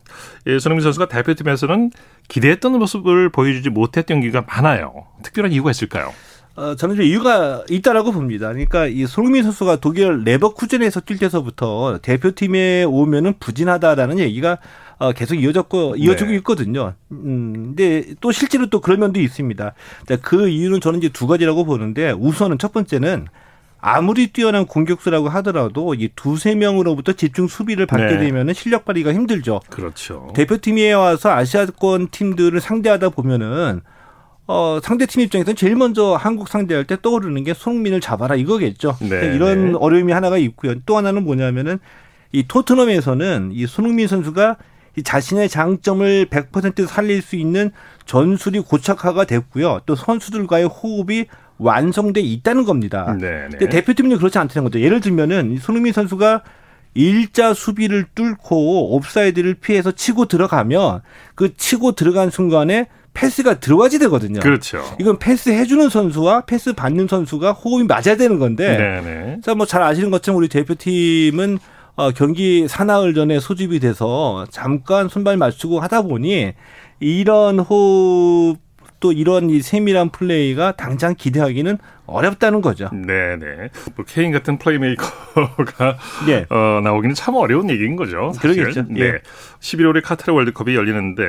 [0.47, 1.91] 예, 손흥민 선수가 대표팀에서는
[2.27, 5.05] 기대했던 모습을 보여주지 못했던 경기가 많아요.
[5.23, 6.13] 특별한 이유가 있을까요?
[6.55, 8.49] 어, 저는 좀 이유가 있다라고 봅니다.
[8.49, 14.59] 그러니까 이 손흥민 선수가 독일 레버쿠젠에서 뛸 때서부터 대표팀에 오면은 부진하다라는 얘기가
[15.03, 16.37] 어, 계속 이어졌고 이어지고 네.
[16.37, 16.93] 있거든요.
[17.11, 19.73] 음, 근데 또 실제로 또 그런 면도 있습니다.
[20.07, 23.27] 자, 그 이유는 저는 이제 두 가지라고 보는데 우선은 첫 번째는
[23.81, 28.17] 아무리 뛰어난 공격수라고 하더라도 이 두세 명으로부터 집중 수비를 받게 네.
[28.17, 29.59] 되면은 실력 발휘가 힘들죠.
[29.69, 30.31] 그렇죠.
[30.35, 33.81] 대표팀에 와서 아시아권 팀들을 상대하다 보면은
[34.47, 38.95] 어, 상대팀 입장에서는 제일 먼저 한국 상대할 때 떠오르는 게 손흥민을 잡아라 이거겠죠.
[39.01, 39.77] 네, 이런 네.
[39.77, 40.75] 어려움이 하나가 있고요.
[40.85, 41.79] 또 하나는 뭐냐면은
[42.31, 44.55] 이 토트넘에서는 이 손흥민 선수가
[44.95, 47.71] 이 자신의 장점을 100% 살릴 수 있는
[48.05, 49.81] 전술이 고착화가 됐고요.
[49.85, 51.25] 또 선수들과의 호흡이
[51.57, 53.15] 완성돼 있다는 겁니다.
[53.19, 53.57] 네, 네.
[53.57, 54.79] 근데 대표팀은 그렇지 않다는 거죠.
[54.81, 56.43] 예를 들면은 이 손흥민 선수가
[56.95, 61.01] 일자 수비를 뚫고 옵사이드를 피해서 치고 들어가면
[61.35, 64.39] 그 치고 들어간 순간에 패스가 들어가줘야 되거든요.
[64.39, 64.83] 그렇죠.
[64.99, 68.77] 이건 패스 해주는 선수와 패스 받는 선수가 호흡이 맞아야 되는 건데.
[68.77, 69.39] 네, 네.
[69.43, 71.59] 자, 뭐 잘 아시는 것처럼 우리 대표팀은
[71.95, 76.53] 어, 경기 사나흘 전에 소집이 돼서 잠깐 손발 맞추고 하다 보니
[76.99, 78.57] 이런 호흡
[78.99, 82.89] 또 이런 이 세밀한 플레이가 당장 기대하기는 어렵다는 거죠.
[82.93, 83.69] 네, 네.
[83.95, 85.97] 뭐 케인 같은 플레이메이커가
[86.29, 86.45] 예.
[86.49, 88.31] 어, 나오기는 참 어려운 얘기인 거죠.
[88.33, 88.55] 사실.
[88.55, 88.85] 그러겠죠.
[88.89, 89.01] 네.
[89.01, 89.21] 예.
[89.59, 91.23] 11월에 카타르 월드컵이 열리는데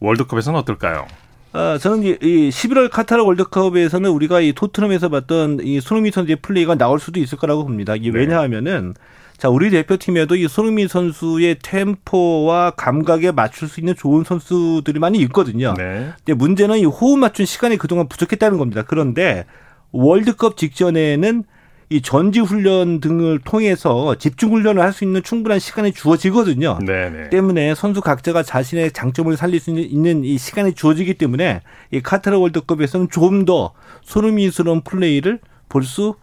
[0.00, 1.06] 월드컵에서는 어떨까요?
[1.52, 6.74] 아, 저는 이, 이 11월 카타르 월드컵에서는 우리가 이 토트넘에서 봤던 이 손흥민 선수의 플레이가
[6.74, 7.94] 나올 수도 있을 거라고 봅니다.
[7.94, 8.18] 이게 네.
[8.18, 8.94] 왜냐하면은
[9.36, 15.74] 자, 우리 대표팀에도 이 손흥민 선수의 템포와 감각에 맞출 수 있는 좋은 선수들이 많이 있거든요.
[15.76, 16.12] 네.
[16.24, 18.82] 근데 문제는 이 호흡 맞춘 시간이 그동안 부족했다는 겁니다.
[18.86, 19.44] 그런데
[19.92, 21.44] 월드컵 직전에는
[21.88, 26.78] 이 전지 훈련 등을 통해서 집중 훈련을 할 수 있는 충분한 시간이 주어지거든요.
[26.84, 27.30] 네, 네.
[27.30, 31.60] 때문에 선수 각자가 자신의 장점을 살릴 수 있는 이 시간이 주어지기 때문에
[31.92, 33.72] 이 카타르 월드컵에서는 좀더
[34.02, 36.14] 손흥민스러운 플레이를 볼 수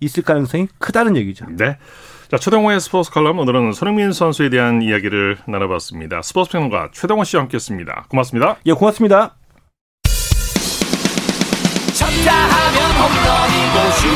[0.00, 1.46] 있을 가능성이 크다는 얘기죠.
[1.56, 1.78] 네.
[2.34, 6.20] 자, 최동호의 스포츠 칼럼 오늘은 손흥민 선수에 대한 이야기를 나눠봤습니다.
[6.22, 8.06] 스포츠 평론가 최동호 씨와 함께했습니다.
[8.08, 8.56] 고맙습니다.
[8.66, 9.36] 예, 고맙습니다.
[11.94, 14.08] 쳤다 하면 홈런이고 슛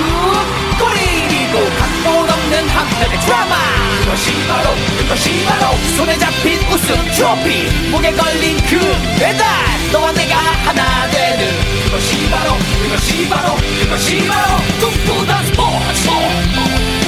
[0.81, 3.55] 골이고 각본 없는 한편의 드라마
[4.03, 8.81] 그것이 바로 그것이 바로 손에 잡힌 우승 트로피 목에 걸린 그
[9.21, 9.47] 배달
[9.93, 10.35] 너와 내가
[10.67, 11.47] 하나 되는
[11.85, 12.51] 그것이 바로
[12.83, 17.08] 그것이 바로 그것이 바로 꿈꾸던 스포츠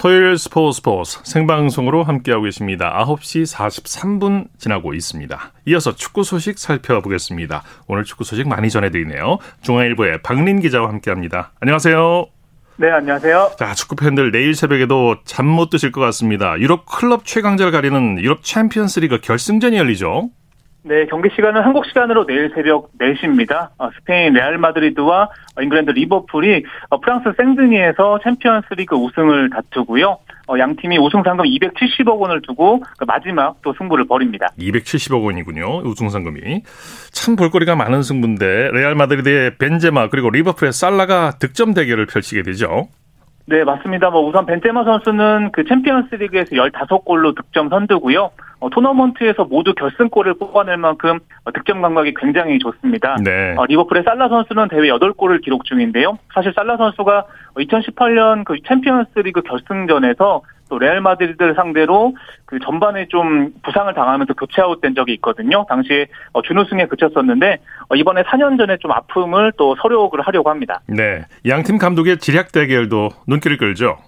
[0.00, 3.04] 토요일 스포츠 스포츠 생방송으로 함께하고 계십니다.
[3.04, 5.52] 9시 43분 지나고 있습니다.
[5.66, 7.62] 이어서 축구 소식 살펴보겠습니다.
[7.86, 9.36] 오늘 축구 소식 많이 전해드리네요.
[9.60, 11.52] 중앙일보의 박린 기자와 함께합니다.
[11.60, 12.26] 안녕하세요.
[12.78, 13.52] 네, 안녕하세요.
[13.58, 16.58] 자, 축구 팬들 내일 새벽에도 잠 못 드실 것 같습니다.
[16.58, 20.30] 유럽 클럽 최강자를 가리는 유럽 챔피언스 리그 결승전이 열리죠.
[20.82, 23.68] 네, 경기 시간은 한국 시간으로 내일 새벽 4시입니다.
[23.76, 25.28] 어, 스페인 레알 마드리드와
[25.60, 30.18] 잉글랜드 리버풀이 어, 프랑스 생드니에서 챔피언스 리그 우승을 다투고요.
[30.48, 34.48] 어, 양 팀이 우승 상금 270억 원을 두고 그 마지막 또 승부를 벌입니다.
[34.58, 35.82] 270억 원이군요.
[35.84, 36.62] 우승 상금이.
[37.12, 42.88] 참 볼거리가 많은 승부인데 레알 마드리드의 벤제마 그리고 리버풀의 살라가 득점 대결을 펼치게 되죠.
[43.50, 44.10] 네, 맞습니다.
[44.10, 48.30] 뭐 우선 벤제마 선수는 그 챔피언스 리그에서 15골로 득점 선두고요.
[48.60, 53.16] 어, 토너먼트에서 모두 결승골을 뽑아낼 만큼 어, 득점 감각이 굉장히 좋습니다.
[53.24, 53.56] 네.
[53.58, 56.16] 어, 리버풀의 살라 선수는 대회 8골을 기록 중인데요.
[56.32, 57.24] 사실 살라 선수가
[57.56, 62.14] 2018년 그 챔피언스 리그 결승전에서 또 레알 마드리드를 상대로
[62.46, 65.66] 그 전반에 좀 부상을 당하면서 교체 아웃된 적이 있거든요.
[65.68, 70.80] 당시에 어, 준우승에 그쳤었는데 어, 이번에 4년 전에 좀 아픔을 또 설욕을 하려고 합니다.
[70.86, 71.26] 네.
[71.46, 73.98] 양팀 감독의 지략 대결도 눈길을 끌죠.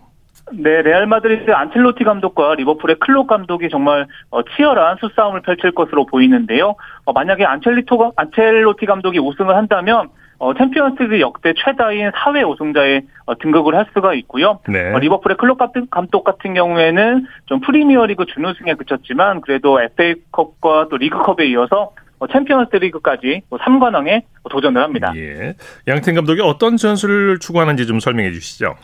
[0.53, 6.75] 네, 레알 마드리드 안첼로티 감독과 리버풀의 클롭 감독이 정말 어, 치열한 수싸움을 펼칠 것으로 보이는데요.
[7.05, 10.09] 어, 만약에 안첼리토가 안첼로티 감독이 우승을 한다면
[10.42, 14.59] 어, 챔피언스리그 역대 최다인 4회 우승자에 어, 등극을 할 수가 있고요.
[14.66, 14.92] 네.
[14.92, 21.92] 어, 리버풀의 같은- 감독 같은 경우에는 좀 프리미어리그 준우승에 그쳤지만 그래도 FA컵과 또 리그컵에 이어서
[22.18, 25.12] 어, 챔피언스리그까지 3관왕에 도전을 합니다.
[25.14, 25.55] 예.
[25.87, 28.74] 양팀 감독이 어떤 전술을 추구하는지 좀 설명해 주시죠.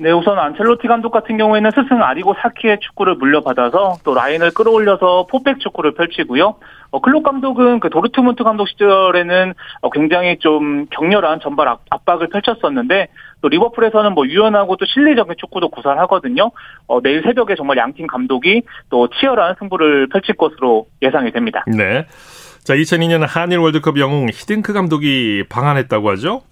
[0.00, 5.58] 네, 우선 안첼로티 감독 같은 경우에는 스승 아리고 사키의 축구를 물려받아서 또 라인을 끌어올려서 포백
[5.58, 6.54] 축구를 펼치고요.
[6.92, 13.08] 어, 클록 감독은 그 도르트문트 감독 시절에는 어, 굉장히 좀 격렬한 전발 압- 압박을 펼쳤었는데
[13.42, 16.52] 또 리버풀에서는 뭐 유연하고 또 실리적인 축구도 구사하거든요.
[16.86, 21.64] 어, 내일 새벽에 정말 양팀 감독이 또 치열한 승부를 펼칠 것으로 예상이 됩니다.
[21.66, 22.06] 네.
[22.62, 26.42] 자, 2002년 한일 월드컵 영웅 히딩크 감독이 방한했다고 하죠?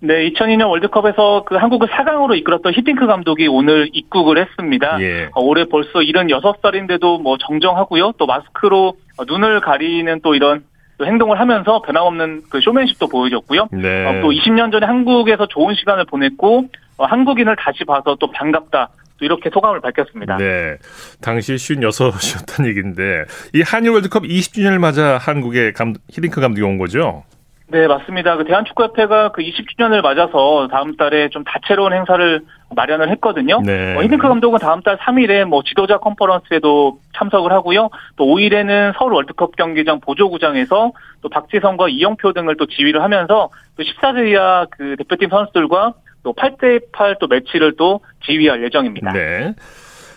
[0.00, 5.00] 네, 2002년 월드컵에서 그 한국을 4강으로 이끌었던 히딩크 감독이 오늘 입국을 했습니다.
[5.00, 5.28] 예.
[5.34, 8.12] 어, 올해 벌써 76살인데도 뭐 정정하고요.
[8.18, 10.64] 또 마스크로 어, 눈을 가리는 또 이런
[10.98, 13.68] 또 행동을 하면서 변함없는 그 쇼맨십도 보여줬고요.
[13.72, 14.06] 네.
[14.06, 16.66] 어, 또 20년 전에 한국에서 좋은 시간을 보냈고
[16.98, 18.90] 어, 한국인을 다시 봐서 또 반갑다.
[19.18, 20.36] 또 이렇게 소감을 밝혔습니다.
[20.36, 20.76] 네.
[21.22, 27.24] 당시 56이었던 얘기인데 이 한일 월드컵 20주년을 맞아 한국에 감, 히딩크 감독이 온 거죠?
[27.68, 28.36] 네, 맞습니다.
[28.36, 32.40] 그 대한축구협회가 그 20주년을 맞아서 다음 달에 좀 다채로운 행사를
[32.74, 33.60] 마련을 했거든요.
[33.60, 33.96] 네.
[33.96, 37.90] 어, 히딩크 감독은 다음 달 3일에 뭐 지도자 컨퍼런스에도 참석을 하고요.
[38.16, 44.30] 또 5일에는 서울 월드컵 경기장 보조구장에서 또 박지성과 이영표 등을 또 지휘를 하면서 또 14세
[44.30, 49.12] 이하 그 대표팀 선수들과 또 8대8 또 매치를 또 지휘할 예정입니다.
[49.12, 49.54] 네.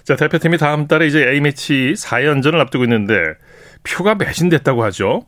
[0.03, 3.13] 자, 대표팀이 다음 달에 이제 A매치 4연전을 앞두고 있는데
[3.83, 5.21] 표가 매진됐다고 하죠?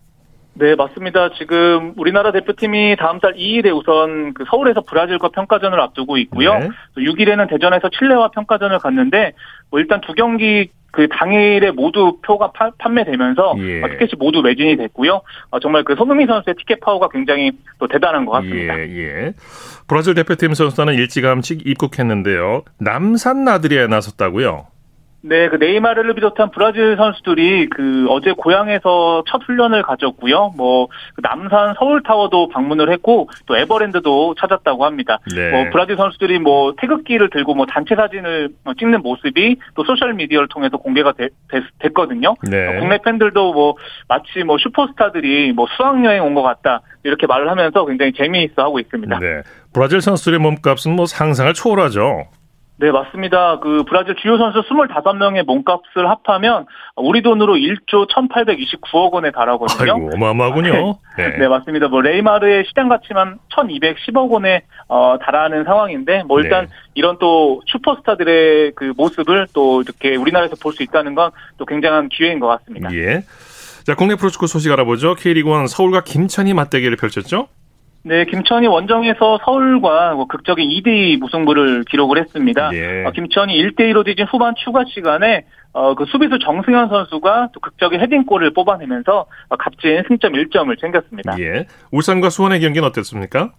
[0.54, 1.30] 네, 맞습니다.
[1.38, 6.60] 지금 우리나라 대표팀이 다음 달 2일에 우선 그 서울에서 브라질과 평가전을 앞두고 있고요.
[6.60, 6.70] 네.
[6.96, 9.32] 또 6일에는 대전에서 칠레와 평가전을 갔는데
[9.70, 13.82] 뭐 일단 두 경기 그 당일에 모두 표가 파- 판매되면서 예.
[13.82, 15.22] 어, 티켓이 모두 매진이 됐고요.
[15.52, 18.78] 어, 정말 그 손흥민 선수의 티켓 파워가 굉장히 또 대단한 것 같습니다.
[18.78, 19.34] 예, 예.
[19.88, 22.64] 브라질 대표팀 선수단은 일찌감치 입국했는데요.
[22.78, 24.68] 남산 나들이에 나섰다고요?
[25.24, 30.54] 네, 그 네이마르를 비롯한 브라질 선수들이 그 어제 고향에서 첫 훈련을 가졌고요.
[30.58, 35.20] 뭐그 남산 서울타워도 방문을 했고 또 에버랜드도 찾았다고 합니다.
[35.36, 35.52] 네.
[35.52, 40.78] 뭐 브라질 선수들이 뭐 태극기를 들고 뭐 단체 사진을 찍는 모습이 또 소셜 미디어를 통해서
[40.78, 41.30] 공개가 되-
[41.80, 42.80] 됐, 거든요 네.
[42.80, 43.76] 국내 팬들도 뭐
[44.08, 48.80] 마치 뭐 슈퍼스타들이 뭐 수학 여행 온 것 같다 이렇게 말을 하면서 굉장히 재미있어 하고
[48.80, 49.20] 있습니다.
[49.20, 49.42] 네.
[49.74, 52.24] 브라질 선수들의 몸값은 뭐 상상을 초월하죠.
[52.82, 53.60] 네, 맞습니다.
[53.60, 56.66] 그 브라질 주요 선수 25명의 몸값을 합하면
[56.96, 59.94] 우리 돈으로 1조 1,829억 원에 달하거든요.
[59.94, 60.98] 아이고, 어마어마하군요.
[61.16, 61.38] 네.
[61.38, 61.90] 네, 맞습니다.
[61.90, 66.72] 뭐 네이마르의 시장 가치만 1,210억 원에 어, 달하는 상황인데 뭐 일단 네.
[66.96, 72.40] 이런 또 슈퍼스타들의 그 모습을 또 이렇게 우리나라에서 볼 수 있다는 건 또 굉장한 기회인
[72.40, 72.92] 것 같습니다.
[72.96, 73.22] 예.
[73.86, 75.16] 자, 국내 프로축구 소식 알아보죠.
[75.16, 77.48] K리그1 서울과 김천이 맞대결을 펼쳤죠?
[78.04, 82.72] 네, 김천이 원정에서 서울과 뭐 극적인 2대2 무승부를 기록을 했습니다.
[82.74, 83.04] 예.
[83.06, 88.54] 어, 김천이 1대2로 뒤진 후반 추가 시간에 어, 그 수비수 정승현 선수가 또 극적인 헤딩골을
[88.54, 91.40] 뽑아내면서 어, 값진 승점 1점을 챙겼습니다.
[91.40, 91.68] 예.
[91.92, 93.52] 울산과 수원의 경기는 어땠습니까?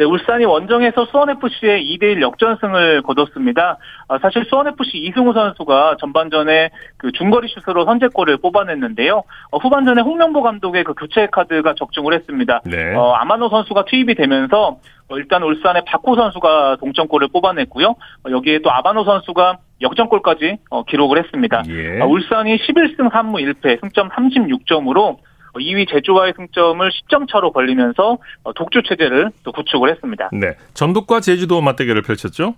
[0.00, 3.76] 네, 울산이 원정에서 수원FC의 2대1 역전승을 거뒀습니다.
[4.08, 9.22] 아, 사실 수원FC 이승우 선수가 전반전에 그 중거리 슛으로 선제골을 뽑아냈는데요.
[9.50, 12.62] 어, 후반전에 홍명보 감독의 그 교체 카드가 적중을 했습니다.
[12.64, 12.94] 네.
[12.94, 14.78] 어, 아마노 선수가 투입이 되면서
[15.10, 17.88] 어, 일단 울산의 박호 선수가 동점골을 뽑아냈고요.
[17.88, 21.62] 어, 여기에 또 아마노 선수가 역전골까지 어, 기록을 했습니다.
[21.68, 22.00] 예.
[22.00, 25.18] 아, 울산이 11승 3무 1패 승점 36점으로
[25.58, 30.30] 2위 제주와의 승점을 10점 차로 벌리면서 어, 독주 체제를 또 구축을 했습니다.
[30.32, 30.54] 네.
[30.74, 32.54] 전북과 제주도 맞대결을 펼쳤죠?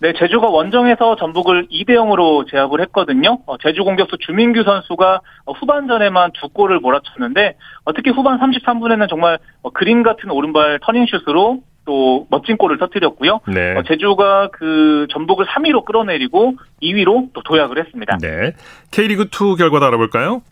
[0.00, 3.40] 네, 제주가 원정에서 전북을 2대 0으로 제압을 했거든요.
[3.46, 9.38] 어, 제주 공격수 주민규 선수가 어, 후반전에만 두 골을 몰아쳤는데 어, 특히 후반 33분에는 정말
[9.62, 13.40] 어, 그림 같은 오른발 터닝슛으로 또 멋진 골을 터뜨렸고요.
[13.48, 13.76] 네.
[13.76, 18.18] 어, 제주가 그 전북을 3위로 끌어내리고 2위로 또 도약을 했습니다.
[18.20, 18.52] 네.
[18.92, 20.42] K리그 2 결과도 알아볼까요?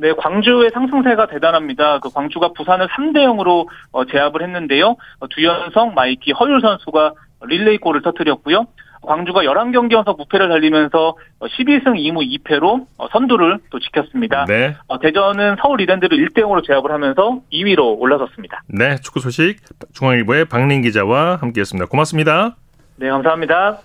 [0.00, 1.98] 네, 광주의 상승세가 대단합니다.
[1.98, 4.96] 그 광주가 부산을 3대 0으로 어, 제압을 했는데요.
[5.18, 7.12] 어, 두현석, 마이키, 허율 선수가
[7.46, 8.66] 릴레이 골을 터뜨렸고요.
[9.02, 14.44] 광주가 11경기 연속 무패를 달리면서 어, 12승 2무 2패로 어, 선두를 또 지켰습니다.
[14.46, 14.76] 네.
[14.86, 18.62] 어, 대전은 서울 이랜드를 1대 0으로 제압을 하면서 2위로 올라섰습니다.
[18.68, 18.96] 네.
[18.96, 19.56] 축구 소식
[19.94, 21.86] 중앙일보의 박린 기자와 함께했습니다.
[21.86, 22.56] 고맙습니다.
[22.96, 23.78] 네, 감사합니다.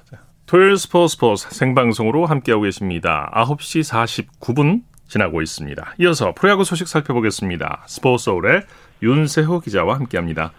[0.45, 3.31] 토요일 스포츠 스포츠 생방송으로 함께하고 계십니다.
[3.33, 4.81] 9시 49분
[5.13, 5.95] 지나고 있습니다.
[5.99, 7.83] 이어서 프로야구 소식 살펴보겠습니다.
[7.85, 8.63] 스포츠 서울의
[9.03, 10.51] 윤세호 기자와 함께합니다.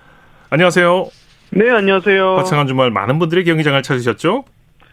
[0.50, 1.06] 안녕하세요.
[1.50, 2.36] 네, 안녕하세요.
[2.36, 4.44] 화창한 주말 많은 분들이 경기장을 찾으셨죠?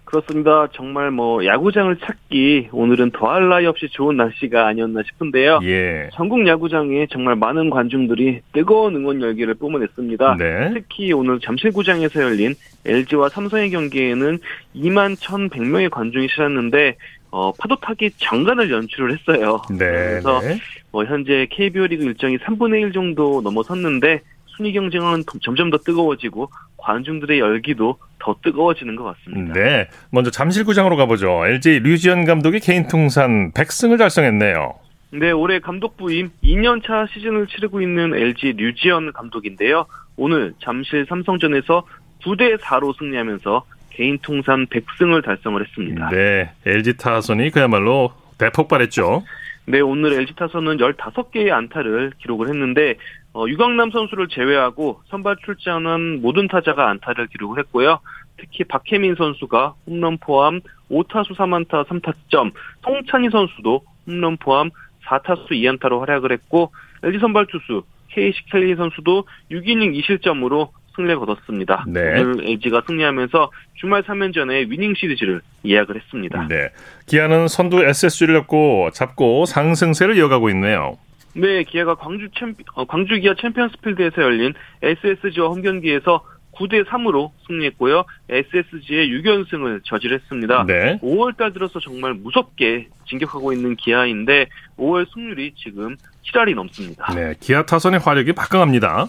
[0.04, 0.68] 그렇습니다.
[0.74, 5.60] 정말 뭐 야구장을 찾기 오늘은 더할 나위 없이 좋은 날씨가 아니었나 싶은데요.
[5.64, 6.10] 예.
[6.14, 10.38] 전국 야구장에 정말 많은 관중들이 뜨거운 응원 열기를 뿜어냈습니다.
[10.38, 10.72] 네.
[10.74, 14.40] 특히 오늘 잠실구장에서 열린 LG와 삼성의 경기에는
[14.76, 16.98] 2만 1,100명의 관중이 실었는데
[17.32, 19.62] 어, 파도 타기 장관을 연출을 했어요.
[19.70, 19.78] 네.
[19.78, 20.60] 그래서 네.
[20.92, 27.40] 뭐 현재 KBO 리그 일정이 3분의 1 정도 넘어섰는데 순위 경쟁은 점점 더 뜨거워지고 관중들의
[27.40, 29.54] 열기도 더 뜨거워지는 것 같습니다.
[29.54, 29.88] 네.
[30.12, 31.46] 먼저 잠실구장으로 가보죠.
[31.46, 34.74] LG 류지연 감독이 개인 통산 100승을 달성했네요.
[35.14, 39.86] 네, 올해 감독 부임 2년차 시즌을 치르고 있는 LG 류지연 감독인데요.
[40.18, 41.84] 오늘 잠실 삼성전에서
[42.24, 43.64] 9대 4로 승리하면서
[43.94, 46.10] 개인 통산 100승을 달성을 했습니다.
[46.10, 46.52] 네.
[46.66, 49.24] LG 타선이 그야말로 대폭발했죠.
[49.66, 52.96] 네, 오늘 LG 타선은 15개의 안타를 기록을 했는데
[53.34, 58.00] 어, 유강남 선수를 제외하고 선발 출장한 모든 타자가 안타를 기록을 했고요.
[58.38, 62.52] 특히 박혜민 선수가 홈런 포함 5타수 3안타 3타점,
[62.84, 64.72] 송찬희 선수도 홈런 포함
[65.06, 66.72] 4타수 2안타로 활약을 했고
[67.04, 71.86] LG 선발 투수 케이시 켈리 선수도 6이닝 2실점으로 승리를 거뒀습니다.
[71.88, 72.20] 네.
[72.20, 76.48] 오늘 LG가 승리하면서 주말 3연전에 위닝 시리즈를 예약을 했습니다.
[76.48, 76.70] 네.
[77.08, 80.98] 기아는 선두 SSG를 잡고 잡고 상승세를 이어가고 있네요.
[81.34, 86.24] 네, 기아가 광주 챔피, 어, 광주 기아 챔피언스필드에서 열린 SSG와 홈 경기에서
[86.54, 88.04] 9대 3으로 승리했고요.
[88.30, 90.66] SSG의 6연승을 저질했습니다.
[90.68, 91.00] 네.
[91.02, 97.14] 5월 달 들어서 정말 무섭게 진격하고 있는 기아인데 5월 승률이 지금 7할이 넘습니다.
[97.14, 97.34] 네.
[97.40, 99.08] 기아 타선의 화력이 막강합니다.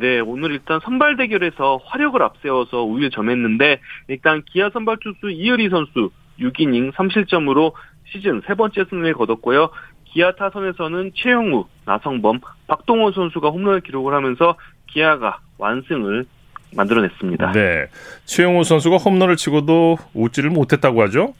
[0.00, 6.10] 네, 오늘 일단 선발 대결에서 화력을 앞세워서 우위를 점했는데 일단 기아 선발 투수 이효리 선수
[6.40, 7.74] 6이닝 3실점으로
[8.06, 9.68] 시즌 세 번째 승리를 거뒀고요.
[10.06, 16.24] 기아 타선에서는 최영우, 나성범, 박동원 선수가 홈런을 기록을 하면서 기아가 완승을
[16.74, 17.52] 만들어냈습니다.
[17.52, 17.86] 네.
[18.24, 21.34] 최용우 선수가 홈런을 치고도 웃지를 못했다고 하죠?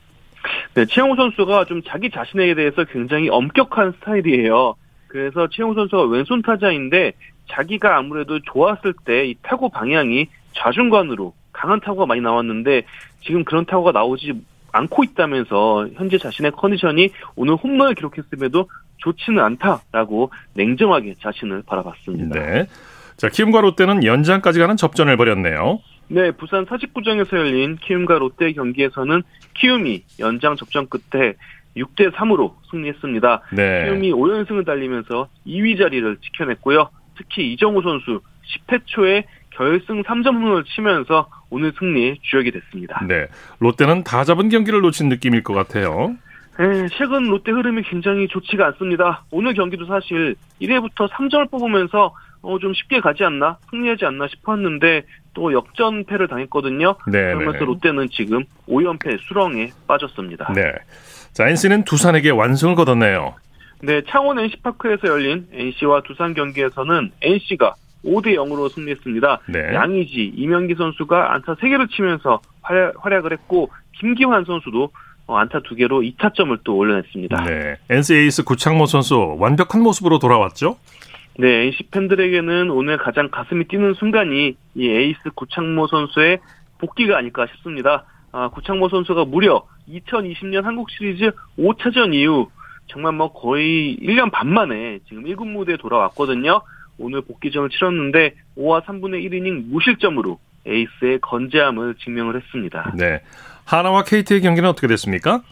[0.74, 4.74] 네, 최영우 선수가 좀 자기 자신에 대해서 굉장히 엄격한 스타일이에요.
[5.06, 7.14] 그래서 최영우 선수가 왼손 타자인데
[7.48, 12.82] 자기가 아무래도 좋았을 때 이 타구 방향이 좌중간으로 강한 타구가 많이 나왔는데
[13.22, 14.34] 지금 그런 타구가 나오지
[14.72, 22.38] 않고 있다면서 현재 자신의 컨디션이 오늘 홈런을 기록했음에도 좋지는 않다라고 냉정하게 자신을 바라봤습니다.
[22.38, 22.66] 네.
[23.16, 25.80] 자, 키움과 롯데는 연장까지 가는 접전을 벌였네요.
[26.08, 29.22] 네, 부산 사직구장에서 열린 키움과 롯데 경기에서는
[29.54, 31.34] 키움이 연장 접전 끝에
[31.76, 33.42] 6대 3으로 승리했습니다.
[33.52, 33.84] 네.
[33.86, 36.88] 키움이 5연승을 달리면서 2위 자리를 지켜냈고요.
[37.20, 38.20] 특히 이정우 선수
[38.66, 43.04] 10회 초에 결승 3점 홈런을 치면서 오늘 승리의 주역이 됐습니다.
[43.06, 43.26] 네.
[43.58, 46.16] 롯데는 다 잡은 경기를 놓친 느낌일 것 같아요.
[46.58, 49.24] 네, 최근 롯데 흐름이 굉장히 좋지가 않습니다.
[49.30, 55.02] 오늘 경기도 사실 1회부터 3점을 뽑으면서 어, 좀 쉽게 가지 않나, 승리하지 않나 싶었는데
[55.34, 56.96] 또 역전패를 당했거든요.
[57.06, 57.64] 네, 그러면서 네.
[57.66, 60.52] 롯데는 지금 5연패 수렁에 빠졌습니다.
[60.54, 60.72] 네.
[61.32, 63.34] 자, NC는 두산에게 완승을 거뒀네요.
[63.82, 69.40] 네, 창원 NC파크에서 열린 NC와 두산 경기에서는 NC가 5대 0으로 승리했습니다.
[69.48, 69.74] 네.
[69.74, 74.90] 양의지, 이명기 선수가 안타 3개를 치면서 활약, 활약을 했고 김기환 선수도
[75.26, 77.44] 어, 안타 2개로 2타점을 또 올려냈습니다.
[77.44, 77.76] 네.
[77.88, 80.76] NC 에이스 구창모 선수 완벽한 모습으로 돌아왔죠?
[81.38, 86.40] 네, NC 팬들에게는 오늘 가장 가슴이 뛰는 순간이 이 에이스 구창모 선수의
[86.78, 88.04] 복귀가 아닐까 싶습니다.
[88.32, 92.48] 아, 구창모 선수가 무려 2020년 한국 시리즈 5차전 이후
[92.90, 96.60] 정말 뭐 거의 1년 반 만에 지금 1군 무대에 돌아왔거든요.
[96.98, 102.92] 오늘 복귀전을 치렀는데 5와 3분의 1이닝 무실점으로 에이스의 건재함을 증명을 했습니다.
[102.96, 103.22] 네.
[103.64, 105.42] 하나와 KT의 경기는 어떻게 됐습니까?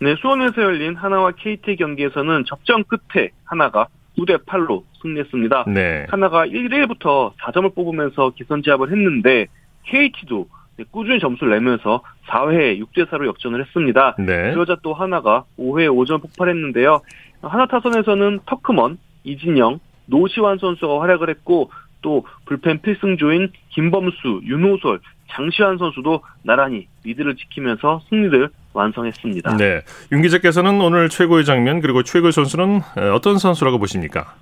[0.00, 3.86] 네, 수원에서 열린 하나와 KT 경기에서는 접전 끝에 하나가
[4.18, 5.64] 9대 8로 승리했습니다.
[5.68, 6.06] 네.
[6.08, 9.46] 하나가 1회부터 4점을 뽑으면서 기선제압을 했는데
[9.84, 10.48] KT도
[10.90, 14.14] 꾸준히 점수를 내면서 4회에 6대 4로 역전을 했습니다.
[14.18, 14.52] 네.
[14.52, 17.00] 그러자 또 하나가 5회에 5점 폭발했는데요.
[17.42, 21.70] 하나 타선에서는 터크먼, 이진영, 노시환 선수가 활약을 했고
[22.02, 29.56] 또 불펜 필승조인 김범수, 윤호솔, 장시환 선수도 나란히 리드를 지키면서 승리를 완성했습니다.
[29.56, 29.82] 네.
[30.12, 32.80] 윤 기자께서는 오늘 최고의 장면 그리고 최고의 선수는
[33.12, 34.34] 어떤 선수라고 보십니까?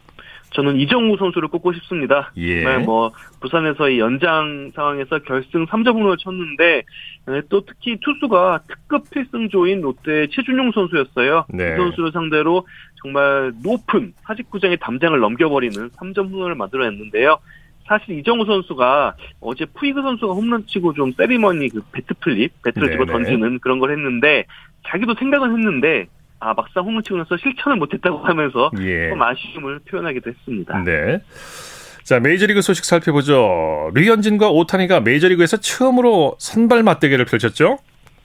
[0.55, 2.33] 저는 이정우 선수를 꼽고 싶습니다.
[2.37, 2.63] 예.
[2.63, 6.83] 정말 뭐 부산에서 이 연장 상황에서 결승 3점 홈런을 쳤는데
[7.27, 11.47] 네, 또 특히 투수가 특급 필승조인 롯데 최준용 선수였어요.
[11.51, 11.75] 네.
[11.75, 12.67] 이 선수를 상대로
[13.03, 17.39] 정말 높은 사직구장의 담장을 넘겨버리는 3점 홈런을 만들어냈는데요.
[17.87, 22.93] 사실 이정후 선수가 어제 푸이그 선수가 홈런 치고 좀 세리머니 그 배트 플립, 배트를.
[22.93, 24.45] 집어 던지는 그런 걸 했는데
[24.87, 26.07] 자기도 생각은 했는데
[26.41, 29.11] 아 막상 홈런 치고 나서 실천을 못했다고 하면서 예.
[29.11, 30.83] 좀 아쉬움을 표현하기도 했습니다.
[30.85, 31.21] 네.
[32.05, 33.91] 자, 메이저리그 소식 살펴보죠.
[33.95, 37.79] 류현진과 오타니가 메이저리그에서 처음으로 선발 맞대결을 펼쳤죠?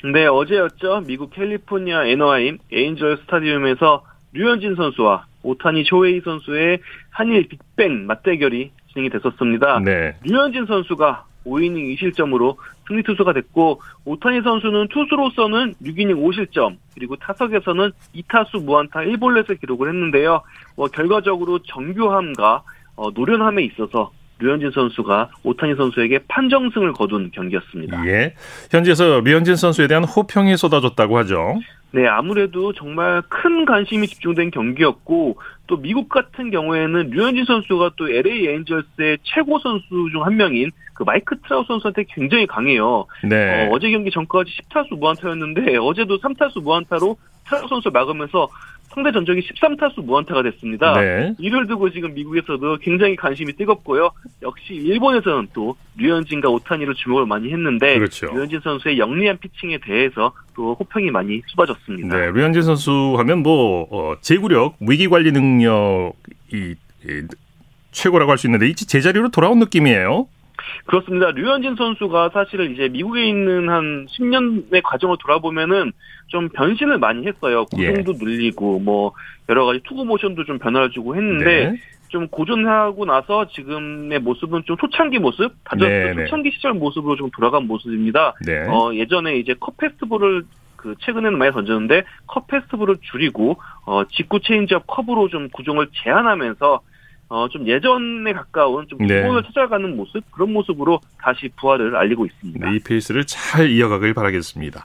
[0.04, 1.04] 네, 어제였죠.
[1.08, 4.04] 미국 캘리포니아 애너하임 에인절 스타디움에서
[4.34, 6.80] 류현진 선수와 오타니 쇼헤이 선수의
[7.10, 9.80] 한일 빅뱅 맞대결이 진행이 됐었습니다.
[9.80, 10.16] 네.
[10.24, 12.58] 류현진 선수가 5이닝 2실점으로
[12.90, 20.42] 승리 투수가 됐고 오타니 선수는 투수로서는 6이닝 5실점 그리고 타석에서는 2타수 무안타 1볼넷을 기록을 했는데요.
[20.76, 22.64] 뭐 결과적으로 정교함과
[22.96, 28.06] 어, 노련함에 있어서 류현진 선수가 오타니 선수에게 판정승을 거둔 경기였습니다.
[28.08, 28.34] 예.
[28.72, 31.60] 현지에서 류현진 선수에 대한 호평이 쏟아졌다고 하죠.
[31.92, 35.38] 네, 아무래도 정말 큰 관심이 집중된 경기였고
[35.68, 41.04] 또 미국 같은 경우에는 류현진 선수가 또 LA 에인절스의 최고 선수 중 한 명인 그
[41.04, 43.06] 마이크 트라우 선수한테 굉장히 강해요.
[43.24, 43.70] 네.
[43.70, 47.16] 어, 제 경기 전까지 10타수 무안타였는데 어제도 3타수 무안타로
[47.48, 48.50] 트라우 선수 막으면서
[48.94, 51.00] 상대 전적이 13타수 무안타가 됐습니다.
[51.00, 51.34] 네.
[51.38, 54.10] 이를 두고 지금 미국에서도 굉장히 관심이 뜨겁고요.
[54.42, 58.28] 역시 일본에서는 또 류현진과 오타니를 주목을 많이 했는데 그렇죠.
[58.34, 62.18] 류현진 선수의 영리한 피칭에 대해서 또 호평이 많이 쏟아졌습니다.
[62.18, 66.14] 네, 류현진 선수 하면 뭐 어, 제구력, 위기 관리 능력이
[66.54, 66.76] 이,
[67.92, 70.28] 최고라고 할 수 있는데 이 제자리로 돌아온 느낌이에요.
[70.86, 71.32] 그렇습니다.
[71.32, 75.92] 류현진 선수가 사실은 이제 미국에 있는 한 10년의 과정을 돌아보면은
[76.28, 77.66] 좀 변신을 많이 했어요.
[77.78, 77.92] 예.
[77.92, 79.14] 구종도 늘리고 뭐
[79.50, 81.78] 여러 가지 투구 모션도 좀 변화를 주고 했는데 네.
[82.10, 86.26] 좀 고전하고 나서 지금의 모습은 좀 초창기 모습, 다저스 네, 네.
[86.26, 88.36] 초창기 시절 모습으로 좀 돌아간 모습입니다.
[88.46, 88.68] 네.
[88.68, 90.44] 어, 예전에 이제 컷 패스트볼을
[90.76, 96.82] 그 최근에는 많이 던졌는데 컷 패스트볼을 줄이고 어, 직구 체인지업 커브로 좀 구종을 제한하면서
[97.30, 99.22] 어, 좀 예전에 가까운 좀 네.
[99.22, 102.70] 기본을 찾아가는 모습 그런 모습으로 다시 부활을 알리고 있습니다.
[102.70, 104.84] 네, 이 페이스를 잘 이어가길 바라겠습니다.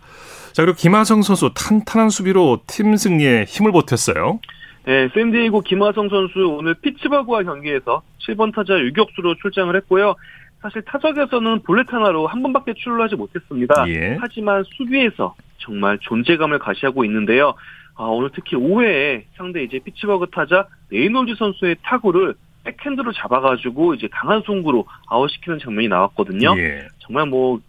[0.52, 4.40] 자, 그리고 김하성 선수 탄탄한 수비로 팀 승리에 힘을 보탰어요.
[4.84, 10.14] 네, 샌디에이고 김하성 선수 오늘 피츠버그와 경기에서 7번 타자 유격수로 출장을 했고요.
[10.60, 13.88] 사실 타석에서는 볼넷 하나로 한 번밖에 출루하지 못했습니다.
[13.88, 14.16] 예.
[14.20, 17.54] 하지만 수비에서 정말 존재감을 과시하고 있는데요.
[17.96, 22.34] 아, 오늘 특히 5회에 상대 이제 피츠버그 타자 레이놀즈 선수의 타구를
[22.64, 26.54] 백핸드로 잡아가지고 이제 강한 송구로 아웃시키는 장면이 나왔거든요.
[26.58, 26.86] 예.
[27.00, 27.60] 정말 뭐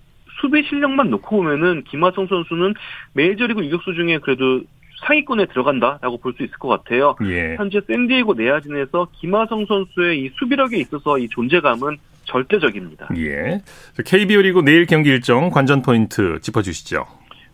[0.41, 2.73] 수비 실력만 놓고 보면은 김하성 선수는
[3.13, 4.61] 메이저리그 유격수 중에 그래도
[5.05, 7.15] 상위권에 들어간다라고 볼 수 있을 것 같아요.
[7.25, 7.55] 예.
[7.57, 13.09] 현재 샌디에고 내야진에서 김하성 선수의 이 수비력에 있어서 이 존재감은 절대적입니다.
[13.17, 13.61] 예.
[13.95, 17.05] 자, KBO 리그 내일 경기 일정 관전 포인트 짚어주시죠.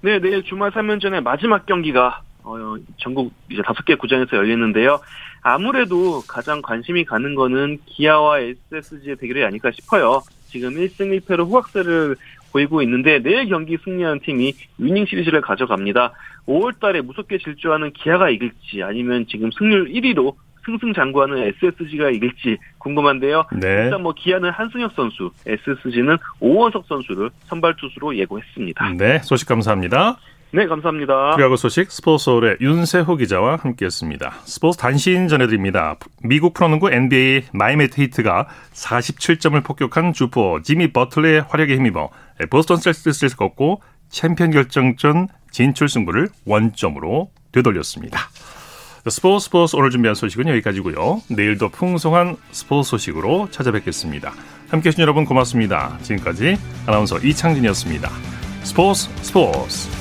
[0.01, 4.99] 네, 내일 주말 3연전의 마지막 경기가 어, 전국 이제 다섯 개 구장에서 열리는데요.
[5.41, 10.21] 아무래도 가장 관심이 가는 거는 기아와 SSG의 대결이 아닐까 싶어요.
[10.47, 12.15] 지금 1승 1패로 후각세를
[12.51, 16.11] 보이고 있는데 내일 경기 승리한 팀이 위닝 시리즈를 가져갑니다.
[16.47, 20.35] 5월 달에 무섭게 질주하는 기아가 이길지 아니면 지금 승률 1위로
[20.65, 23.45] 승승장구하는 SSG가 이길지 궁금한데요.
[23.59, 23.85] 네.
[23.85, 28.93] 일단 뭐 기아는 한승혁 선수, SSG는 오원석 선수를 선발 투수로 예고했습니다.
[28.97, 30.17] 네, 소식 감사합니다.
[30.53, 31.35] 네, 감사합니다.
[31.35, 34.33] 프리야구 소식 스포츠홀의 윤세호 기자와 함께했습니다.
[34.43, 35.95] 스포츠 단신 전해드립니다.
[36.23, 42.09] 미국 프로농구 NBA 마이애미 히트가 47점을 폭격한 주포 지미 버틀러의 활약에 힘입어
[42.49, 48.19] 보스턴 셀틱스를 꺾고 챔피언 결정전 진출 승부를 원점으로 되돌렸습니다.
[49.07, 51.21] 스포츠 스포츠 오늘 준비한 소식은 여기까지고요.
[51.29, 54.33] 내일도 풍성한 스포츠 소식으로 찾아뵙겠습니다.
[54.69, 55.97] 함께해 주신 여러분 고맙습니다.
[56.01, 58.09] 지금까지 아나운서 이창진이었습니다.
[58.63, 60.00] 스포츠 스포츠